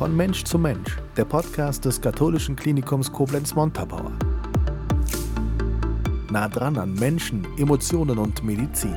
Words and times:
Von 0.00 0.16
Mensch 0.16 0.44
zu 0.44 0.58
Mensch, 0.58 0.96
der 1.18 1.26
Podcast 1.26 1.84
des 1.84 2.00
katholischen 2.00 2.56
Klinikums 2.56 3.12
Koblenz-Montabaur. 3.12 4.10
Nah 6.30 6.48
dran 6.48 6.78
an 6.78 6.94
Menschen, 6.94 7.46
Emotionen 7.58 8.16
und 8.16 8.42
Medizin. 8.42 8.96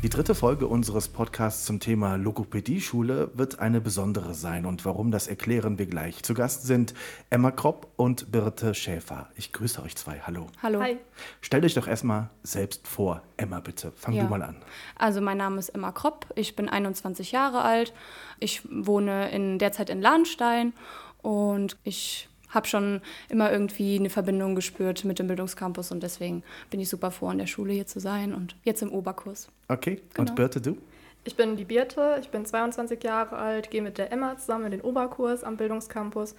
Die 0.00 0.10
dritte 0.10 0.36
Folge 0.36 0.68
unseres 0.68 1.08
Podcasts 1.08 1.64
zum 1.64 1.80
Thema 1.80 2.14
Logopädie-Schule 2.14 3.32
wird 3.34 3.58
eine 3.58 3.80
besondere 3.80 4.32
sein 4.32 4.64
und 4.64 4.84
warum, 4.84 5.10
das 5.10 5.26
erklären 5.26 5.76
wir 5.76 5.86
gleich. 5.86 6.22
Zu 6.22 6.34
Gast 6.34 6.64
sind 6.68 6.94
Emma 7.30 7.50
Kropp 7.50 7.88
und 7.96 8.30
Birte 8.30 8.74
Schäfer. 8.74 9.28
Ich 9.34 9.52
grüße 9.52 9.82
euch 9.82 9.96
zwei. 9.96 10.20
Hallo. 10.20 10.46
Hallo. 10.62 10.80
Hi. 10.80 10.98
Stellt 11.40 11.64
euch 11.64 11.74
doch 11.74 11.88
erstmal 11.88 12.30
selbst 12.44 12.86
vor. 12.86 13.22
Emma, 13.36 13.58
bitte. 13.58 13.90
Fang 13.96 14.14
ja. 14.14 14.22
du 14.22 14.30
mal 14.30 14.42
an. 14.42 14.54
Also 14.94 15.20
mein 15.20 15.38
Name 15.38 15.58
ist 15.58 15.70
Emma 15.70 15.90
Kropp. 15.90 16.26
Ich 16.36 16.54
bin 16.54 16.68
21 16.68 17.32
Jahre 17.32 17.62
alt. 17.62 17.92
Ich 18.38 18.62
wohne 18.70 19.32
in 19.32 19.58
derzeit 19.58 19.90
in 19.90 20.00
Lahnstein 20.00 20.74
und 21.22 21.76
ich 21.82 22.28
habe 22.50 22.66
schon 22.66 23.00
immer 23.28 23.50
irgendwie 23.52 23.98
eine 23.98 24.10
Verbindung 24.10 24.54
gespürt 24.54 25.04
mit 25.04 25.18
dem 25.18 25.26
Bildungscampus 25.26 25.90
und 25.90 26.02
deswegen 26.02 26.42
bin 26.70 26.80
ich 26.80 26.88
super 26.88 27.10
froh, 27.10 27.28
an 27.28 27.38
der 27.38 27.46
Schule 27.46 27.72
hier 27.72 27.86
zu 27.86 28.00
sein 28.00 28.34
und 28.34 28.56
jetzt 28.64 28.82
im 28.82 28.90
Oberkurs. 28.90 29.48
Okay, 29.68 30.00
genau. 30.14 30.30
und 30.30 30.36
Birte, 30.36 30.60
du? 30.60 30.78
Ich 31.24 31.36
bin 31.36 31.56
die 31.56 31.64
Birte, 31.64 32.18
ich 32.20 32.30
bin 32.30 32.46
22 32.46 33.02
Jahre 33.02 33.36
alt, 33.36 33.70
gehe 33.70 33.82
mit 33.82 33.98
der 33.98 34.12
Emma 34.12 34.36
zusammen 34.38 34.66
in 34.66 34.70
den 34.70 34.80
Oberkurs 34.80 35.44
am 35.44 35.56
Bildungscampus 35.56 36.34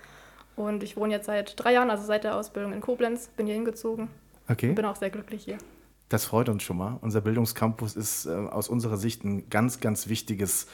und 0.55 0.83
ich 0.83 0.97
wohne 0.97 1.13
jetzt 1.13 1.27
seit 1.27 1.53
drei 1.57 1.73
Jahren, 1.73 1.89
also 1.89 2.03
seit 2.05 2.23
der 2.23 2.35
Ausbildung 2.35 2.73
in 2.73 2.81
Koblenz, 2.81 3.27
bin 3.37 3.45
hier 3.45 3.55
hingezogen 3.55 4.09
okay. 4.47 4.69
und 4.69 4.75
bin 4.75 4.85
auch 4.85 4.95
sehr 4.95 5.09
glücklich 5.09 5.43
hier. 5.43 5.57
Das 6.09 6.25
freut 6.25 6.49
uns 6.49 6.63
schon 6.63 6.77
mal. 6.77 6.97
Unser 7.01 7.21
Bildungscampus 7.21 7.95
ist 7.95 8.25
äh, 8.25 8.31
aus 8.31 8.67
unserer 8.67 8.97
Sicht 8.97 9.23
ein 9.23 9.47
ganz, 9.51 9.79
ganz 9.79 10.09
wichtiges 10.09 10.67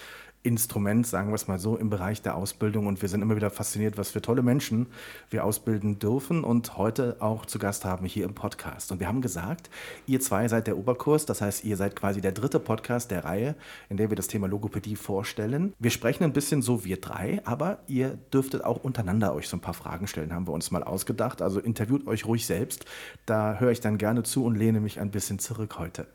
Instrument, 0.45 1.07
sagen 1.07 1.29
wir 1.29 1.35
es 1.35 1.47
mal 1.47 1.59
so, 1.59 1.75
im 1.75 1.89
Bereich 1.89 2.21
der 2.21 2.35
Ausbildung. 2.35 2.87
Und 2.87 3.01
wir 3.01 3.09
sind 3.09 3.21
immer 3.21 3.35
wieder 3.35 3.49
fasziniert, 3.49 3.97
was 3.97 4.11
für 4.11 4.21
tolle 4.21 4.43
Menschen 4.43 4.87
wir 5.29 5.43
ausbilden 5.43 5.99
dürfen 5.99 6.43
und 6.43 6.77
heute 6.77 7.17
auch 7.19 7.45
zu 7.45 7.57
Gast 7.57 7.83
haben 7.83 8.05
hier 8.05 8.25
im 8.25 8.35
Podcast. 8.35 8.91
Und 8.91 8.99
wir 8.99 9.07
haben 9.07 9.21
gesagt, 9.21 9.69
ihr 10.05 10.19
zwei 10.19 10.47
seid 10.47 10.67
der 10.67 10.77
Oberkurs, 10.77 11.25
das 11.25 11.41
heißt, 11.41 11.63
ihr 11.65 11.77
seid 11.77 11.95
quasi 11.95 12.21
der 12.21 12.31
dritte 12.31 12.59
Podcast 12.59 13.11
der 13.11 13.25
Reihe, 13.25 13.55
in 13.89 13.97
der 13.97 14.09
wir 14.09 14.15
das 14.15 14.27
Thema 14.27 14.47
Logopädie 14.47 14.95
vorstellen. 14.95 15.73
Wir 15.79 15.91
sprechen 15.91 16.23
ein 16.23 16.33
bisschen 16.33 16.61
so 16.61 16.85
wir 16.85 17.01
drei, 17.01 17.41
aber 17.45 17.79
ihr 17.87 18.17
dürftet 18.31 18.63
auch 18.63 18.83
untereinander 18.83 19.33
euch 19.33 19.47
so 19.47 19.57
ein 19.57 19.61
paar 19.61 19.73
Fragen 19.73 20.07
stellen, 20.07 20.33
haben 20.33 20.47
wir 20.47 20.53
uns 20.53 20.69
mal 20.71 20.83
ausgedacht. 20.83 21.41
Also 21.41 21.59
interviewt 21.59 22.07
euch 22.07 22.25
ruhig 22.25 22.45
selbst. 22.45 22.85
Da 23.25 23.55
höre 23.59 23.71
ich 23.71 23.81
dann 23.81 23.97
gerne 23.97 24.23
zu 24.23 24.45
und 24.45 24.55
lehne 24.55 24.79
mich 24.79 24.99
ein 24.99 25.11
bisschen 25.11 25.39
zurück 25.39 25.79
heute. 25.79 26.07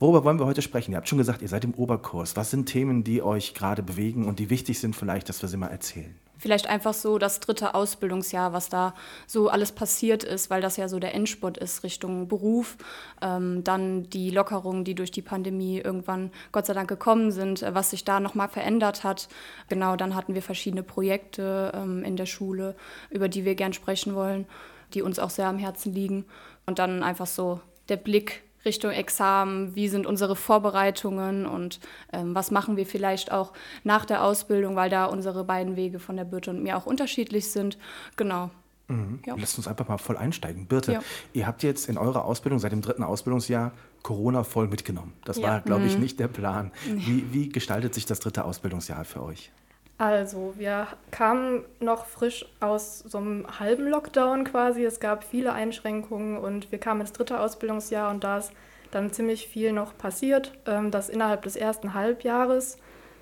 Worüber 0.00 0.24
wollen 0.24 0.40
wir 0.40 0.46
heute 0.46 0.62
sprechen? 0.62 0.90
Ihr 0.90 0.96
habt 0.96 1.08
schon 1.08 1.18
gesagt, 1.18 1.40
ihr 1.40 1.48
seid 1.48 1.64
im 1.64 1.74
Oberkurs. 1.74 2.34
Was 2.36 2.50
sind 2.50 2.66
Themen, 2.66 3.04
die 3.04 3.22
euch 3.22 3.54
gerade 3.54 3.82
bewegen 3.82 4.26
und 4.26 4.40
die 4.40 4.50
wichtig 4.50 4.80
sind 4.80 4.96
vielleicht, 4.96 5.28
dass 5.28 5.40
wir 5.40 5.48
sie 5.48 5.56
mal 5.56 5.68
erzählen? 5.68 6.14
Vielleicht 6.36 6.66
einfach 6.66 6.94
so 6.94 7.16
das 7.16 7.38
dritte 7.38 7.74
Ausbildungsjahr, 7.74 8.52
was 8.52 8.68
da 8.68 8.92
so 9.26 9.48
alles 9.48 9.70
passiert 9.70 10.24
ist, 10.24 10.50
weil 10.50 10.60
das 10.60 10.76
ja 10.76 10.88
so 10.88 10.98
der 10.98 11.14
Endspurt 11.14 11.56
ist 11.56 11.84
Richtung 11.84 12.26
Beruf. 12.26 12.76
Ähm, 13.22 13.62
dann 13.62 14.10
die 14.10 14.30
Lockerungen, 14.30 14.84
die 14.84 14.96
durch 14.96 15.12
die 15.12 15.22
Pandemie 15.22 15.78
irgendwann 15.78 16.32
Gott 16.50 16.66
sei 16.66 16.74
Dank 16.74 16.88
gekommen 16.88 17.30
sind, 17.30 17.62
äh, 17.62 17.72
was 17.74 17.90
sich 17.90 18.04
da 18.04 18.18
nochmal 18.18 18.48
verändert 18.48 19.04
hat. 19.04 19.28
Genau, 19.68 19.94
dann 19.94 20.16
hatten 20.16 20.34
wir 20.34 20.42
verschiedene 20.42 20.82
Projekte 20.82 21.72
ähm, 21.72 22.02
in 22.02 22.16
der 22.16 22.26
Schule, 22.26 22.74
über 23.10 23.28
die 23.28 23.44
wir 23.44 23.54
gern 23.54 23.72
sprechen 23.72 24.16
wollen, 24.16 24.46
die 24.92 25.02
uns 25.02 25.20
auch 25.20 25.30
sehr 25.30 25.46
am 25.46 25.58
Herzen 25.58 25.94
liegen. 25.94 26.24
Und 26.66 26.80
dann 26.80 27.04
einfach 27.04 27.28
so 27.28 27.60
der 27.88 27.96
Blick 27.96 28.42
Richtung 28.64 28.90
Examen, 28.90 29.74
wie 29.74 29.88
sind 29.88 30.06
unsere 30.06 30.36
Vorbereitungen 30.36 31.46
und 31.46 31.80
ähm, 32.12 32.34
was 32.34 32.50
machen 32.50 32.76
wir 32.76 32.86
vielleicht 32.86 33.32
auch 33.32 33.52
nach 33.82 34.04
der 34.04 34.24
Ausbildung, 34.24 34.76
weil 34.76 34.90
da 34.90 35.06
unsere 35.06 35.44
beiden 35.44 35.76
Wege 35.76 35.98
von 35.98 36.16
der 36.16 36.24
Birte 36.24 36.50
und 36.50 36.62
mir 36.62 36.76
auch 36.76 36.86
unterschiedlich 36.86 37.50
sind. 37.50 37.78
Genau. 38.16 38.50
Mhm. 38.88 39.20
Ja. 39.24 39.34
Lasst 39.38 39.56
uns 39.56 39.66
einfach 39.66 39.88
mal 39.88 39.98
voll 39.98 40.16
einsteigen. 40.16 40.66
Birte, 40.66 40.92
ja. 40.92 41.02
ihr 41.32 41.46
habt 41.46 41.62
jetzt 41.62 41.88
in 41.88 41.96
eurer 41.96 42.24
Ausbildung 42.24 42.58
seit 42.58 42.72
dem 42.72 42.82
dritten 42.82 43.02
Ausbildungsjahr 43.02 43.72
Corona 44.02 44.44
voll 44.44 44.68
mitgenommen. 44.68 45.14
Das 45.24 45.38
ja. 45.38 45.48
war, 45.48 45.60
glaube 45.60 45.84
ich, 45.86 45.94
mhm. 45.94 46.02
nicht 46.02 46.20
der 46.20 46.28
Plan. 46.28 46.70
Wie, 46.86 47.32
wie 47.32 47.48
gestaltet 47.48 47.94
sich 47.94 48.04
das 48.04 48.20
dritte 48.20 48.44
Ausbildungsjahr 48.44 49.04
für 49.04 49.22
euch? 49.22 49.50
Also, 49.96 50.54
wir 50.56 50.88
kamen 51.12 51.64
noch 51.78 52.06
frisch 52.06 52.44
aus 52.60 52.98
so 53.00 53.18
einem 53.18 53.46
halben 53.60 53.88
Lockdown 53.88 54.44
quasi. 54.44 54.84
Es 54.84 54.98
gab 54.98 55.22
viele 55.22 55.52
Einschränkungen 55.52 56.36
und 56.36 56.72
wir 56.72 56.78
kamen 56.78 57.00
ins 57.00 57.12
dritte 57.12 57.38
Ausbildungsjahr 57.38 58.10
und 58.10 58.24
da 58.24 58.38
ist 58.38 58.52
dann 58.90 59.12
ziemlich 59.12 59.48
viel 59.48 59.72
noch 59.72 59.96
passiert, 59.96 60.52
ähm, 60.66 60.90
dass 60.90 61.08
innerhalb 61.08 61.42
des 61.42 61.56
ersten 61.56 61.94
Halbjahres 61.94 62.78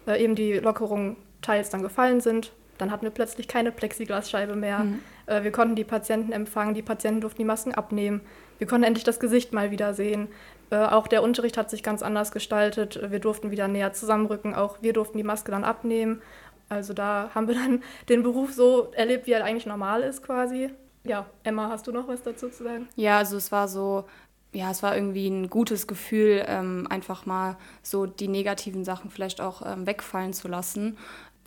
äh, 0.06 0.22
eben 0.22 0.34
die 0.34 0.54
Lockerungen 0.54 1.16
teils 1.42 1.70
dann 1.70 1.82
gefallen 1.82 2.20
sind. 2.20 2.52
Dann 2.78 2.90
hatten 2.90 3.04
wir 3.04 3.10
plötzlich 3.10 3.48
keine 3.48 3.70
Plexiglasscheibe 3.70 4.56
mehr. 4.56 4.80
Mhm. 4.80 5.00
Äh, 5.26 5.44
wir 5.44 5.52
konnten 5.52 5.76
die 5.76 5.84
Patienten 5.84 6.32
empfangen, 6.32 6.74
die 6.74 6.82
Patienten 6.82 7.20
durften 7.20 7.38
die 7.38 7.46
Masken 7.46 7.74
abnehmen. 7.74 8.22
Wir 8.58 8.66
konnten 8.66 8.84
endlich 8.84 9.04
das 9.04 9.20
Gesicht 9.20 9.52
mal 9.52 9.70
wieder 9.70 9.92
sehen. 9.94 10.28
Äh, 10.70 10.76
auch 10.76 11.06
der 11.06 11.22
Unterricht 11.22 11.56
hat 11.56 11.70
sich 11.70 11.82
ganz 11.82 12.02
anders 12.02 12.32
gestaltet. 12.32 12.98
Wir 13.10 13.18
durften 13.18 13.50
wieder 13.50 13.68
näher 13.68 13.92
zusammenrücken. 13.92 14.54
Auch 14.54 14.78
wir 14.80 14.92
durften 14.92 15.18
die 15.18 15.24
Maske 15.24 15.50
dann 15.50 15.64
abnehmen. 15.64 16.22
Also 16.68 16.92
da 16.94 17.30
haben 17.34 17.48
wir 17.48 17.54
dann 17.54 17.82
den 18.08 18.22
Beruf 18.22 18.52
so 18.52 18.90
erlebt, 18.92 19.26
wie 19.26 19.32
er 19.32 19.44
eigentlich 19.44 19.66
normal 19.66 20.02
ist 20.02 20.22
quasi. 20.22 20.70
Ja, 21.04 21.26
Emma, 21.42 21.68
hast 21.68 21.86
du 21.86 21.92
noch 21.92 22.08
was 22.08 22.22
dazu 22.22 22.48
zu 22.48 22.62
sagen? 22.64 22.88
Ja, 22.96 23.18
also 23.18 23.36
es 23.36 23.50
war 23.50 23.66
so, 23.66 24.04
ja, 24.52 24.70
es 24.70 24.82
war 24.82 24.94
irgendwie 24.94 25.28
ein 25.28 25.50
gutes 25.50 25.86
Gefühl, 25.86 26.44
ähm, 26.46 26.86
einfach 26.88 27.26
mal 27.26 27.56
so 27.82 28.06
die 28.06 28.28
negativen 28.28 28.84
Sachen 28.84 29.10
vielleicht 29.10 29.40
auch 29.40 29.62
ähm, 29.64 29.86
wegfallen 29.86 30.32
zu 30.32 30.48
lassen. 30.48 30.96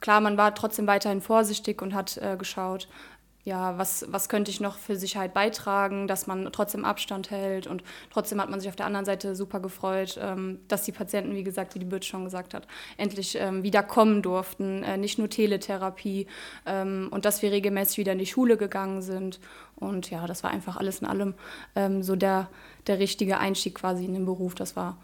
Klar, 0.02 0.20
man 0.20 0.38
war 0.38 0.54
trotzdem 0.56 0.88
weiterhin 0.88 1.22
vorsichtig 1.22 1.82
und 1.82 1.94
hat 1.94 2.18
äh, 2.18 2.36
geschaut, 2.38 2.90
ja, 3.46 3.78
was, 3.78 4.06
was 4.10 4.28
könnte 4.28 4.50
ich 4.50 4.60
noch 4.60 4.80
für 4.80 4.96
Sicherheit 4.96 5.36
beitragen, 5.36 6.08
dass 6.08 6.26
man 6.26 6.52
trotzdem 6.52 6.84
Abstand 6.84 7.30
hält. 7.30 7.68
Und 7.68 7.84
trotzdem 8.10 8.42
hat 8.42 8.50
man 8.50 8.60
sich 8.60 8.68
auf 8.68 8.76
der 8.76 8.88
anderen 8.88 9.06
Seite 9.06 9.36
super 9.36 9.60
gefreut, 9.60 10.20
ähm, 10.20 10.60
dass 10.68 10.82
die 10.82 10.92
Patienten, 10.92 11.36
wie 11.36 11.44
gesagt, 11.44 11.76
wie 11.76 11.80
die 11.80 11.86
Bird 11.86 12.04
schon 12.06 12.24
gesagt 12.24 12.56
hat, 12.56 12.68
endlich 12.98 13.38
ähm, 13.40 13.62
wieder 13.62 13.84
kommen 13.84 14.24
durften. 14.24 14.82
Äh, 14.82 14.98
nicht 14.98 15.20
nur 15.20 15.30
Teletherapie 15.30 16.26
ähm, 16.66 17.08
und 17.12 17.26
dass 17.26 17.44
wir 17.44 17.52
regelmäßig 17.52 18.00
wieder 18.00 18.14
in 18.14 18.20
die 18.20 18.26
Schule 18.26 18.58
gegangen 18.58 19.04
sind. 19.04 19.40
Und 19.76 20.10
ja, 20.10 20.26
das 20.26 20.44
war 20.44 20.50
einfach 20.50 20.78
alles 20.78 21.00
in 21.02 21.08
allem 21.08 21.36
ähm, 21.76 22.02
so 22.02 22.16
der, 22.16 22.50
der 22.88 22.98
richtige 22.98 23.38
Einstieg 23.38 23.76
quasi 23.76 24.06
in 24.06 24.16
den 24.16 24.26
Beruf. 24.26 24.56
Das 24.56 24.76
war 24.76 24.98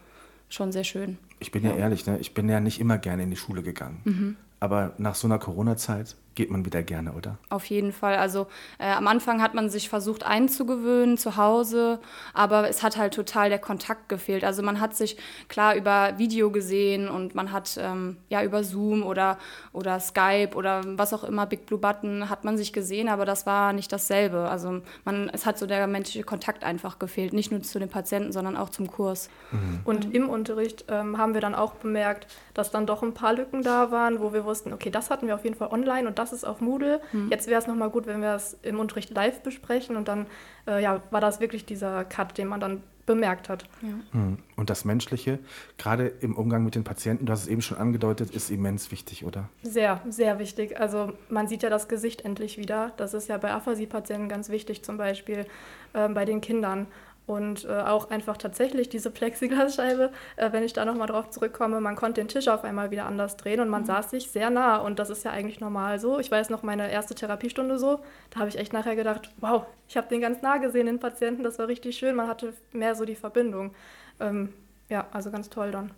schon 0.49 0.71
sehr 0.71 0.83
schön. 0.83 1.19
Ich 1.39 1.51
bin 1.51 1.63
ja, 1.63 1.69
ja 1.69 1.77
ehrlich, 1.77 2.07
ne? 2.07 2.17
ich 2.17 2.33
bin 2.33 2.49
ja 2.49 2.59
nicht 2.59 2.79
immer 2.79 2.97
gerne 2.97 3.21
in 3.21 3.29
die 3.29 3.35
Schule 3.35 3.61
gegangen. 3.61 4.01
Mhm. 4.03 4.37
Aber 4.59 4.93
nach 4.97 5.13
so 5.13 5.27
einer 5.27 5.37
Corona-Zeit 5.37 6.15
geht 6.35 6.49
man 6.49 6.65
wieder 6.65 6.81
gerne, 6.81 7.11
oder? 7.13 7.37
Auf 7.49 7.65
jeden 7.65 7.91
Fall. 7.91 8.15
Also 8.15 8.47
äh, 8.79 8.91
am 8.91 9.07
Anfang 9.07 9.41
hat 9.41 9.53
man 9.53 9.69
sich 9.69 9.89
versucht 9.89 10.23
einzugewöhnen 10.23 11.17
zu 11.17 11.35
Hause, 11.35 11.99
aber 12.33 12.69
es 12.69 12.83
hat 12.83 12.97
halt 12.97 13.13
total 13.13 13.49
der 13.49 13.59
Kontakt 13.59 14.07
gefehlt. 14.07 14.43
Also 14.43 14.63
man 14.63 14.79
hat 14.79 14.95
sich 14.95 15.17
klar 15.49 15.75
über 15.75 16.17
Video 16.17 16.49
gesehen 16.49 17.09
und 17.09 17.35
man 17.35 17.51
hat 17.51 17.77
ähm, 17.81 18.17
ja 18.29 18.43
über 18.43 18.63
Zoom 18.63 19.03
oder, 19.03 19.37
oder 19.73 19.99
Skype 19.99 20.51
oder 20.55 20.81
was 20.97 21.13
auch 21.13 21.25
immer, 21.25 21.45
Big 21.45 21.65
Blue 21.65 21.79
Button, 21.79 22.29
hat 22.29 22.45
man 22.45 22.57
sich 22.57 22.71
gesehen, 22.71 23.09
aber 23.09 23.25
das 23.25 23.45
war 23.45 23.73
nicht 23.73 23.91
dasselbe. 23.91 24.49
Also 24.49 24.81
man, 25.03 25.29
es 25.33 25.45
hat 25.45 25.57
so 25.57 25.65
der 25.65 25.85
menschliche 25.87 26.23
Kontakt 26.23 26.63
einfach 26.63 26.97
gefehlt, 26.97 27.33
nicht 27.33 27.51
nur 27.51 27.61
zu 27.61 27.77
den 27.77 27.89
Patienten, 27.89 28.31
sondern 28.31 28.55
auch 28.55 28.69
zum 28.69 28.87
Kurs. 28.87 29.29
Mhm. 29.51 29.79
Und 29.83 30.07
mhm. 30.07 30.15
im 30.15 30.29
Unterricht 30.29 30.85
ähm, 30.87 31.17
haben 31.17 31.33
wir 31.33 31.41
dann 31.41 31.55
auch 31.55 31.73
bemerkt, 31.73 32.27
dass 32.53 32.71
dann 32.71 32.85
doch 32.85 33.03
ein 33.03 33.13
paar 33.13 33.33
Lücken 33.33 33.63
da 33.63 33.91
waren, 33.91 34.21
wo 34.21 34.31
wir 34.31 34.45
wussten, 34.45 34.71
okay, 34.71 34.89
das 34.89 35.09
hatten 35.09 35.27
wir 35.27 35.35
auf 35.35 35.43
jeden 35.43 35.55
Fall 35.55 35.69
online 35.69 36.07
und 36.07 36.20
das 36.21 36.33
ist 36.33 36.43
auf 36.43 36.61
Moodle. 36.61 37.01
Mhm. 37.11 37.29
Jetzt 37.29 37.47
wäre 37.47 37.59
es 37.59 37.67
nochmal 37.67 37.89
gut, 37.89 38.05
wenn 38.05 38.21
wir 38.21 38.35
es 38.35 38.57
im 38.61 38.79
Unterricht 38.79 39.09
live 39.09 39.41
besprechen 39.41 39.95
und 39.95 40.07
dann 40.07 40.27
äh, 40.67 40.81
ja, 40.81 41.01
war 41.11 41.21
das 41.21 41.39
wirklich 41.39 41.65
dieser 41.65 42.05
Cut, 42.05 42.37
den 42.37 42.47
man 42.47 42.59
dann 42.59 42.83
bemerkt 43.05 43.49
hat. 43.49 43.65
Ja. 43.81 44.19
Mhm. 44.19 44.37
Und 44.55 44.69
das 44.69 44.85
Menschliche, 44.85 45.39
gerade 45.77 46.07
im 46.21 46.37
Umgang 46.37 46.63
mit 46.63 46.75
den 46.75 46.83
Patienten, 46.83 47.25
du 47.25 47.33
hast 47.33 47.43
es 47.43 47.47
eben 47.47 47.61
schon 47.61 47.77
angedeutet, 47.77 48.31
ist 48.31 48.49
immens 48.49 48.91
wichtig, 48.91 49.25
oder? 49.25 49.49
Sehr, 49.63 50.01
sehr 50.07 50.39
wichtig. 50.39 50.79
Also 50.79 51.13
man 51.29 51.47
sieht 51.47 51.63
ja 51.63 51.69
das 51.69 51.87
Gesicht 51.87 52.23
endlich 52.23 52.57
wieder. 52.57 52.93
Das 52.97 53.13
ist 53.13 53.27
ja 53.27 53.37
bei 53.37 53.51
Aphasie-Patienten 53.51 54.29
ganz 54.29 54.49
wichtig, 54.49 54.83
zum 54.83 54.97
Beispiel 54.97 55.45
äh, 55.93 56.07
bei 56.09 56.25
den 56.25 56.41
Kindern. 56.41 56.87
Und 57.27 57.65
äh, 57.65 57.69
auch 57.69 58.09
einfach 58.09 58.35
tatsächlich 58.35 58.89
diese 58.89 59.11
Plexiglasscheibe, 59.11 60.11
äh, 60.35 60.51
wenn 60.51 60.63
ich 60.63 60.73
da 60.73 60.85
nochmal 60.85 61.07
drauf 61.07 61.29
zurückkomme, 61.29 61.79
man 61.79 61.95
konnte 61.95 62.19
den 62.19 62.27
Tisch 62.27 62.47
auf 62.47 62.63
einmal 62.63 62.91
wieder 62.91 63.05
anders 63.05 63.37
drehen 63.37 63.59
und 63.61 63.69
man 63.69 63.83
mhm. 63.83 63.87
saß 63.87 64.09
sich 64.09 64.31
sehr 64.31 64.49
nah. 64.49 64.77
Und 64.77 64.99
das 64.99 65.09
ist 65.09 65.23
ja 65.23 65.31
eigentlich 65.31 65.59
normal 65.59 65.99
so. 65.99 66.19
Ich 66.19 66.31
weiß 66.31 66.49
noch 66.49 66.63
meine 66.63 66.91
erste 66.91 67.15
Therapiestunde 67.15 67.77
so, 67.79 67.99
da 68.31 68.39
habe 68.39 68.49
ich 68.49 68.57
echt 68.57 68.73
nachher 68.73 68.95
gedacht, 68.95 69.31
wow, 69.39 69.65
ich 69.87 69.97
habe 69.97 70.07
den 70.07 70.21
ganz 70.21 70.41
nah 70.41 70.57
gesehen, 70.57 70.87
den 70.87 70.99
Patienten, 70.99 71.43
das 71.43 71.59
war 71.59 71.67
richtig 71.67 71.97
schön. 71.97 72.15
Man 72.15 72.27
hatte 72.27 72.53
mehr 72.71 72.95
so 72.95 73.05
die 73.05 73.15
Verbindung. 73.15 73.73
Ähm, 74.19 74.53
ja, 74.91 75.07
also 75.11 75.31
ganz 75.31 75.49
toll 75.49 75.71
dann. 75.71 75.91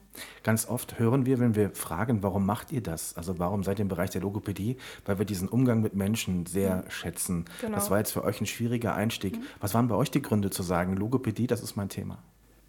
Ganz 0.43 0.69
oft 0.69 0.99
hören 0.99 1.25
wir, 1.25 1.39
wenn 1.39 1.55
wir 1.55 1.71
fragen, 1.71 2.21
warum 2.21 2.45
macht 2.45 2.71
ihr 2.71 2.81
das? 2.81 3.17
Also 3.17 3.39
warum 3.39 3.63
seid 3.63 3.79
ihr 3.79 3.81
im 3.81 3.87
Bereich 3.87 4.11
der 4.11 4.21
Logopädie? 4.21 4.77
Weil 5.05 5.17
wir 5.17 5.25
diesen 5.25 5.49
Umgang 5.49 5.81
mit 5.81 5.95
Menschen 5.95 6.45
sehr 6.45 6.77
mhm. 6.77 6.91
schätzen. 6.91 7.45
Genau. 7.59 7.73
Das 7.73 7.89
war 7.89 7.97
jetzt 7.97 8.11
für 8.11 8.23
euch 8.23 8.39
ein 8.39 8.45
schwieriger 8.45 8.93
Einstieg. 8.93 9.37
Mhm. 9.37 9.43
Was 9.59 9.73
waren 9.73 9.87
bei 9.87 9.95
euch 9.95 10.11
die 10.11 10.21
Gründe 10.21 10.51
zu 10.51 10.61
sagen, 10.61 10.95
Logopädie, 10.95 11.47
das 11.47 11.61
ist 11.61 11.75
mein 11.75 11.89
Thema? 11.89 12.19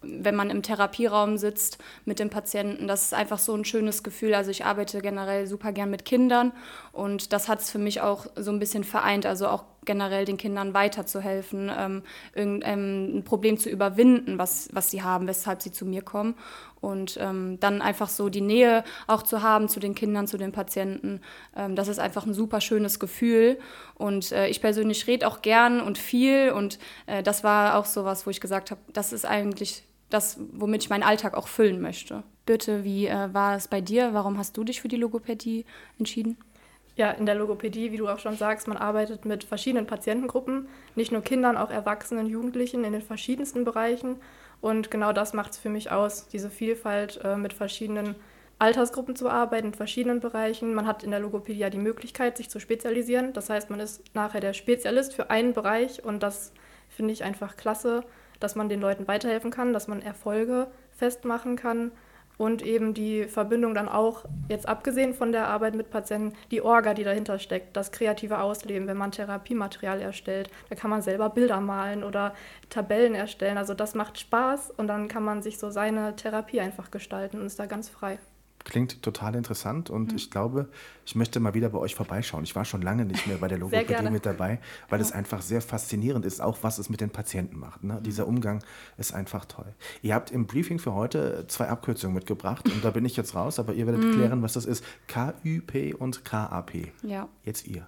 wenn 0.07 0.35
man 0.35 0.51
im 0.51 0.61
Therapieraum 0.61 1.37
sitzt 1.37 1.79
mit 2.05 2.19
dem 2.19 2.29
Patienten. 2.29 2.87
Das 2.87 3.05
ist 3.05 3.13
einfach 3.13 3.39
so 3.39 3.55
ein 3.55 3.65
schönes 3.65 4.03
Gefühl. 4.03 4.35
Also 4.35 4.51
ich 4.51 4.63
arbeite 4.63 5.01
generell 5.01 5.47
super 5.47 5.71
gern 5.71 5.89
mit 5.89 6.05
Kindern 6.05 6.51
und 6.91 7.33
das 7.33 7.47
hat 7.47 7.61
es 7.61 7.71
für 7.71 7.79
mich 7.79 8.01
auch 8.01 8.27
so 8.35 8.51
ein 8.51 8.59
bisschen 8.59 8.83
vereint. 8.83 9.25
Also 9.25 9.47
auch 9.47 9.63
generell 9.85 10.25
den 10.25 10.37
Kindern 10.37 10.73
weiterzuhelfen, 10.73 11.71
ähm, 11.77 12.03
irgendein 12.33 13.15
ähm, 13.15 13.23
Problem 13.23 13.57
zu 13.57 13.69
überwinden, 13.69 14.37
was, 14.37 14.69
was 14.73 14.91
sie 14.91 15.03
haben, 15.03 15.27
weshalb 15.27 15.61
sie 15.61 15.71
zu 15.71 15.85
mir 15.85 16.01
kommen. 16.01 16.35
Und 16.81 17.17
ähm, 17.19 17.59
dann 17.59 17.81
einfach 17.81 18.09
so 18.09 18.29
die 18.29 18.41
Nähe 18.41 18.83
auch 19.07 19.23
zu 19.23 19.41
haben 19.41 19.69
zu 19.69 19.79
den 19.79 19.95
Kindern, 19.95 20.27
zu 20.27 20.37
den 20.37 20.51
Patienten. 20.51 21.21
Ähm, 21.55 21.75
das 21.75 21.87
ist 21.87 21.99
einfach 21.99 22.25
ein 22.25 22.33
super 22.33 22.61
schönes 22.61 22.99
Gefühl. 22.99 23.57
Und 23.95 24.31
äh, 24.31 24.47
ich 24.47 24.61
persönlich 24.61 25.07
rede 25.07 25.27
auch 25.27 25.41
gern 25.41 25.81
und 25.81 25.97
viel. 25.97 26.51
Und 26.51 26.77
äh, 27.07 27.23
das 27.23 27.43
war 27.43 27.77
auch 27.77 27.85
so 27.85 28.05
was, 28.05 28.25
wo 28.25 28.29
ich 28.29 28.41
gesagt 28.41 28.71
habe, 28.71 28.81
das 28.93 29.13
ist 29.13 29.25
eigentlich 29.25 29.83
das, 30.09 30.37
womit 30.53 30.83
ich 30.83 30.89
meinen 30.89 31.03
Alltag 31.03 31.33
auch 31.35 31.47
füllen 31.47 31.81
möchte. 31.81 32.23
Bitte, 32.45 32.83
wie 32.83 33.07
äh, 33.07 33.33
war 33.33 33.55
es 33.55 33.67
bei 33.67 33.81
dir? 33.81 34.13
Warum 34.13 34.37
hast 34.37 34.55
du 34.55 34.63
dich 34.63 34.81
für 34.81 34.87
die 34.87 34.97
Logopädie 34.97 35.65
entschieden? 35.97 36.37
Ja, 36.97 37.11
in 37.11 37.25
der 37.25 37.35
Logopädie, 37.35 37.91
wie 37.91 37.97
du 37.97 38.07
auch 38.07 38.19
schon 38.19 38.37
sagst, 38.37 38.69
man 38.69 38.77
arbeitet 38.77 39.25
mit 39.25 39.43
verschiedenen 39.43 39.85
Patientengruppen, 39.85 40.69
nicht 40.95 41.11
nur 41.11 41.21
Kindern, 41.21 41.57
auch 41.57 41.69
Erwachsenen, 41.69 42.25
Jugendlichen 42.25 42.85
in 42.85 42.93
den 42.93 43.01
verschiedensten 43.01 43.65
Bereichen. 43.65 44.15
Und 44.61 44.91
genau 44.91 45.11
das 45.11 45.33
macht 45.33 45.51
es 45.51 45.57
für 45.57 45.69
mich 45.69 45.91
aus, 45.91 46.27
diese 46.29 46.49
Vielfalt 46.49 47.19
äh, 47.23 47.35
mit 47.35 47.51
verschiedenen 47.51 48.15
Altersgruppen 48.59 49.17
zu 49.17 49.29
arbeiten, 49.29 49.67
in 49.67 49.73
verschiedenen 49.73 50.21
Bereichen. 50.21 50.73
Man 50.73 50.87
hat 50.87 51.03
in 51.03 51.11
der 51.11 51.19
Logopädie 51.19 51.59
ja 51.59 51.69
die 51.69 51.77
Möglichkeit, 51.77 52.37
sich 52.37 52.49
zu 52.49 52.61
spezialisieren. 52.61 53.33
Das 53.33 53.49
heißt, 53.49 53.69
man 53.69 53.81
ist 53.81 54.01
nachher 54.15 54.39
der 54.39 54.53
Spezialist 54.53 55.13
für 55.13 55.29
einen 55.29 55.53
Bereich 55.53 56.01
und 56.05 56.23
das 56.23 56.53
finde 56.87 57.11
ich 57.11 57.25
einfach 57.25 57.57
klasse, 57.57 58.05
dass 58.39 58.55
man 58.55 58.69
den 58.69 58.79
Leuten 58.79 59.07
weiterhelfen 59.09 59.51
kann, 59.51 59.73
dass 59.73 59.89
man 59.89 60.01
Erfolge 60.01 60.67
festmachen 60.91 61.57
kann 61.57 61.91
und 62.37 62.61
eben 62.61 62.93
die 62.93 63.25
Verbindung 63.25 63.73
dann 63.73 63.87
auch, 63.87 64.25
jetzt 64.49 64.67
abgesehen 64.67 65.13
von 65.13 65.31
der 65.31 65.47
Arbeit 65.47 65.75
mit 65.75 65.89
Patienten, 65.89 66.33
die 66.51 66.61
Orga, 66.61 66.93
die 66.93 67.03
dahinter 67.03 67.39
steckt, 67.39 67.75
das 67.75 67.91
kreative 67.91 68.39
Ausleben, 68.39 68.87
wenn 68.87 68.97
man 68.97 69.11
Therapiematerial 69.11 70.01
erstellt, 70.01 70.49
da 70.69 70.75
kann 70.75 70.89
man 70.89 71.01
selber 71.01 71.29
Bilder 71.29 71.61
malen 71.61 72.03
oder 72.03 72.33
Tabellen 72.69 73.15
erstellen. 73.15 73.57
Also 73.57 73.73
das 73.73 73.95
macht 73.95 74.19
Spaß 74.19 74.71
und 74.71 74.87
dann 74.87 75.07
kann 75.07 75.23
man 75.23 75.41
sich 75.41 75.57
so 75.57 75.69
seine 75.69 76.15
Therapie 76.15 76.59
einfach 76.59 76.91
gestalten 76.91 77.39
und 77.39 77.45
ist 77.45 77.59
da 77.59 77.65
ganz 77.65 77.89
frei. 77.89 78.19
Klingt 78.65 79.03
total 79.03 79.35
interessant 79.35 79.91
und 79.91 80.11
mhm. 80.11 80.17
ich 80.17 80.31
glaube, 80.31 80.67
ich 81.05 81.15
möchte 81.15 81.39
mal 81.39 81.53
wieder 81.53 81.69
bei 81.69 81.77
euch 81.77 81.93
vorbeischauen. 81.93 82.43
Ich 82.43 82.55
war 82.55 82.65
schon 82.65 82.81
lange 82.81 83.05
nicht 83.05 83.27
mehr 83.27 83.37
bei 83.37 83.47
der 83.47 83.57
Logopädie 83.59 84.09
mit 84.09 84.25
dabei, 84.25 84.59
weil 84.89 84.99
ja. 84.99 85.05
es 85.05 85.11
einfach 85.11 85.41
sehr 85.41 85.61
faszinierend 85.61 86.25
ist, 86.25 86.41
auch 86.41 86.57
was 86.63 86.79
es 86.79 86.89
mit 86.89 86.99
den 86.99 87.11
Patienten 87.11 87.59
macht. 87.59 87.83
Ne? 87.83 87.93
Mhm. 87.93 88.03
Dieser 88.03 88.27
Umgang 88.27 88.63
ist 88.97 89.13
einfach 89.13 89.45
toll. 89.45 89.73
Ihr 90.01 90.15
habt 90.15 90.31
im 90.31 90.47
Briefing 90.47 90.79
für 90.79 90.93
heute 90.93 91.45
zwei 91.47 91.69
Abkürzungen 91.69 92.15
mitgebracht 92.15 92.67
und 92.67 92.83
da 92.83 92.89
bin 92.89 93.05
ich 93.05 93.15
jetzt 93.15 93.35
raus, 93.35 93.59
aber 93.59 93.73
ihr 93.73 93.85
werdet 93.85 94.03
mhm. 94.03 94.13
klären, 94.13 94.41
was 94.41 94.53
das 94.53 94.65
ist. 94.65 94.83
KÜP 95.07 95.95
und 95.99 96.25
KAP. 96.25 96.87
Ja. 97.03 97.29
Jetzt 97.43 97.67
ihr. 97.67 97.87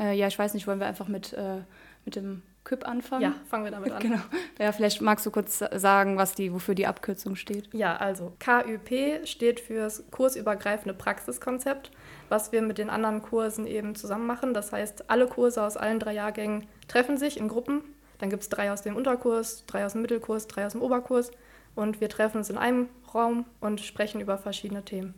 Äh, 0.00 0.16
ja, 0.16 0.26
ich 0.26 0.38
weiß 0.38 0.54
nicht, 0.54 0.66
wollen 0.66 0.80
wir 0.80 0.86
einfach 0.86 1.08
mit, 1.08 1.34
äh, 1.34 1.60
mit 2.06 2.16
dem 2.16 2.42
KÜP 2.66 2.86
anfangen? 2.86 3.22
Ja, 3.22 3.34
fangen 3.48 3.64
wir 3.64 3.70
damit 3.70 3.92
an. 3.92 4.00
Genau. 4.00 4.20
Ja, 4.58 4.72
vielleicht 4.72 5.00
magst 5.00 5.24
du 5.24 5.30
kurz 5.30 5.58
sagen, 5.58 6.18
was 6.18 6.34
die, 6.34 6.52
wofür 6.52 6.74
die 6.74 6.86
Abkürzung 6.86 7.36
steht. 7.36 7.72
Ja, 7.72 7.96
also 7.96 8.32
KÜP 8.40 9.26
steht 9.26 9.60
für 9.60 9.76
das 9.76 10.04
kursübergreifende 10.10 10.92
Praxiskonzept, 10.92 11.92
was 12.28 12.52
wir 12.52 12.62
mit 12.62 12.78
den 12.78 12.90
anderen 12.90 13.22
Kursen 13.22 13.66
eben 13.66 13.94
zusammen 13.94 14.26
machen. 14.26 14.52
Das 14.52 14.72
heißt, 14.72 15.08
alle 15.08 15.28
Kurse 15.28 15.62
aus 15.62 15.76
allen 15.76 16.00
drei 16.00 16.14
Jahrgängen 16.14 16.66
treffen 16.88 17.16
sich 17.16 17.38
in 17.38 17.48
Gruppen. 17.48 17.82
Dann 18.18 18.30
gibt 18.30 18.42
es 18.42 18.48
drei 18.48 18.72
aus 18.72 18.82
dem 18.82 18.96
Unterkurs, 18.96 19.64
drei 19.66 19.86
aus 19.86 19.92
dem 19.92 20.02
Mittelkurs, 20.02 20.48
drei 20.48 20.66
aus 20.66 20.72
dem 20.72 20.82
Oberkurs. 20.82 21.30
Und 21.76 22.00
wir 22.00 22.08
treffen 22.08 22.38
uns 22.38 22.50
in 22.50 22.58
einem 22.58 22.88
Raum 23.14 23.44
und 23.60 23.80
sprechen 23.80 24.20
über 24.20 24.38
verschiedene 24.38 24.84
Themen. 24.84 25.14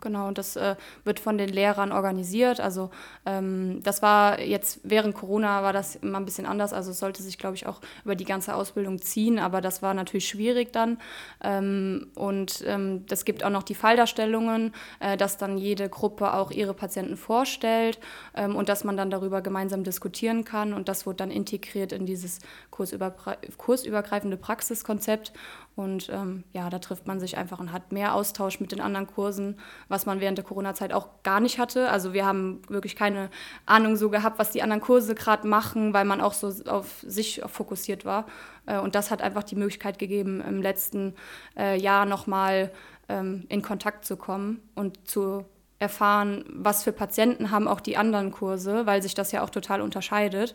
Genau, 0.00 0.28
und 0.28 0.38
das 0.38 0.56
äh, 0.56 0.76
wird 1.04 1.20
von 1.20 1.38
den 1.38 1.48
Lehrern 1.48 1.92
organisiert. 1.92 2.60
Also 2.60 2.90
ähm, 3.26 3.80
das 3.82 4.02
war 4.02 4.40
jetzt 4.40 4.80
während 4.82 5.14
Corona 5.14 5.62
war 5.62 5.72
das 5.72 5.96
immer 5.96 6.18
ein 6.18 6.24
bisschen 6.24 6.46
anders. 6.46 6.72
Also 6.72 6.90
es 6.90 6.98
sollte 6.98 7.22
sich, 7.22 7.38
glaube 7.38 7.56
ich, 7.56 7.66
auch 7.66 7.80
über 8.04 8.14
die 8.14 8.24
ganze 8.24 8.54
Ausbildung 8.54 9.00
ziehen, 9.00 9.38
aber 9.38 9.60
das 9.60 9.82
war 9.82 9.94
natürlich 9.94 10.28
schwierig 10.28 10.72
dann. 10.72 10.98
Ähm, 11.42 12.08
und 12.14 12.64
ähm, 12.66 13.06
das 13.06 13.24
gibt 13.24 13.44
auch 13.44 13.50
noch 13.50 13.62
die 13.62 13.74
Falldarstellungen, 13.74 14.72
äh, 15.00 15.16
dass 15.16 15.36
dann 15.36 15.58
jede 15.58 15.88
Gruppe 15.88 16.34
auch 16.34 16.50
ihre 16.50 16.74
Patienten 16.74 17.16
vorstellt 17.16 17.98
ähm, 18.34 18.56
und 18.56 18.68
dass 18.68 18.84
man 18.84 18.96
dann 18.96 19.10
darüber 19.10 19.42
gemeinsam 19.42 19.84
diskutieren 19.84 20.44
kann. 20.44 20.72
Und 20.72 20.88
das 20.88 21.06
wurde 21.06 21.16
dann 21.16 21.30
integriert 21.30 21.92
in 21.92 22.06
dieses 22.06 22.40
kursübergreifende 22.70 24.36
Praxiskonzept. 24.36 25.32
Und 25.76 26.10
ähm, 26.12 26.44
ja, 26.52 26.68
da 26.68 26.78
trifft 26.78 27.06
man 27.06 27.20
sich 27.20 27.38
einfach 27.38 27.58
und 27.58 27.72
hat 27.72 27.92
mehr 27.92 28.14
Austausch 28.14 28.60
mit 28.60 28.72
den 28.72 28.80
anderen 28.80 29.06
Kursen, 29.06 29.58
was 29.88 30.04
man 30.04 30.20
während 30.20 30.36
der 30.36 30.44
Corona-Zeit 30.44 30.92
auch 30.92 31.22
gar 31.22 31.40
nicht 31.40 31.58
hatte. 31.58 31.88
Also 31.90 32.12
wir 32.12 32.26
haben 32.26 32.60
wirklich 32.68 32.96
keine 32.96 33.30
Ahnung 33.66 33.96
so 33.96 34.10
gehabt, 34.10 34.38
was 34.38 34.50
die 34.50 34.62
anderen 34.62 34.82
Kurse 34.82 35.14
gerade 35.14 35.46
machen, 35.46 35.94
weil 35.94 36.04
man 36.04 36.20
auch 36.20 36.34
so 36.34 36.52
auf 36.70 37.00
sich 37.06 37.40
fokussiert 37.46 38.04
war. 38.04 38.26
Äh, 38.66 38.78
und 38.78 38.94
das 38.94 39.10
hat 39.10 39.22
einfach 39.22 39.42
die 39.42 39.56
Möglichkeit 39.56 39.98
gegeben, 39.98 40.40
im 40.40 40.60
letzten 40.60 41.14
äh, 41.56 41.80
Jahr 41.80 42.04
nochmal 42.04 42.72
ähm, 43.08 43.46
in 43.48 43.62
Kontakt 43.62 44.04
zu 44.04 44.16
kommen 44.16 44.60
und 44.74 45.08
zu 45.08 45.44
erfahren, 45.78 46.44
was 46.52 46.84
für 46.84 46.92
Patienten 46.92 47.50
haben 47.50 47.66
auch 47.66 47.80
die 47.80 47.96
anderen 47.96 48.32
Kurse, 48.32 48.84
weil 48.86 49.02
sich 49.02 49.14
das 49.14 49.32
ja 49.32 49.42
auch 49.42 49.50
total 49.50 49.80
unterscheidet. 49.80 50.54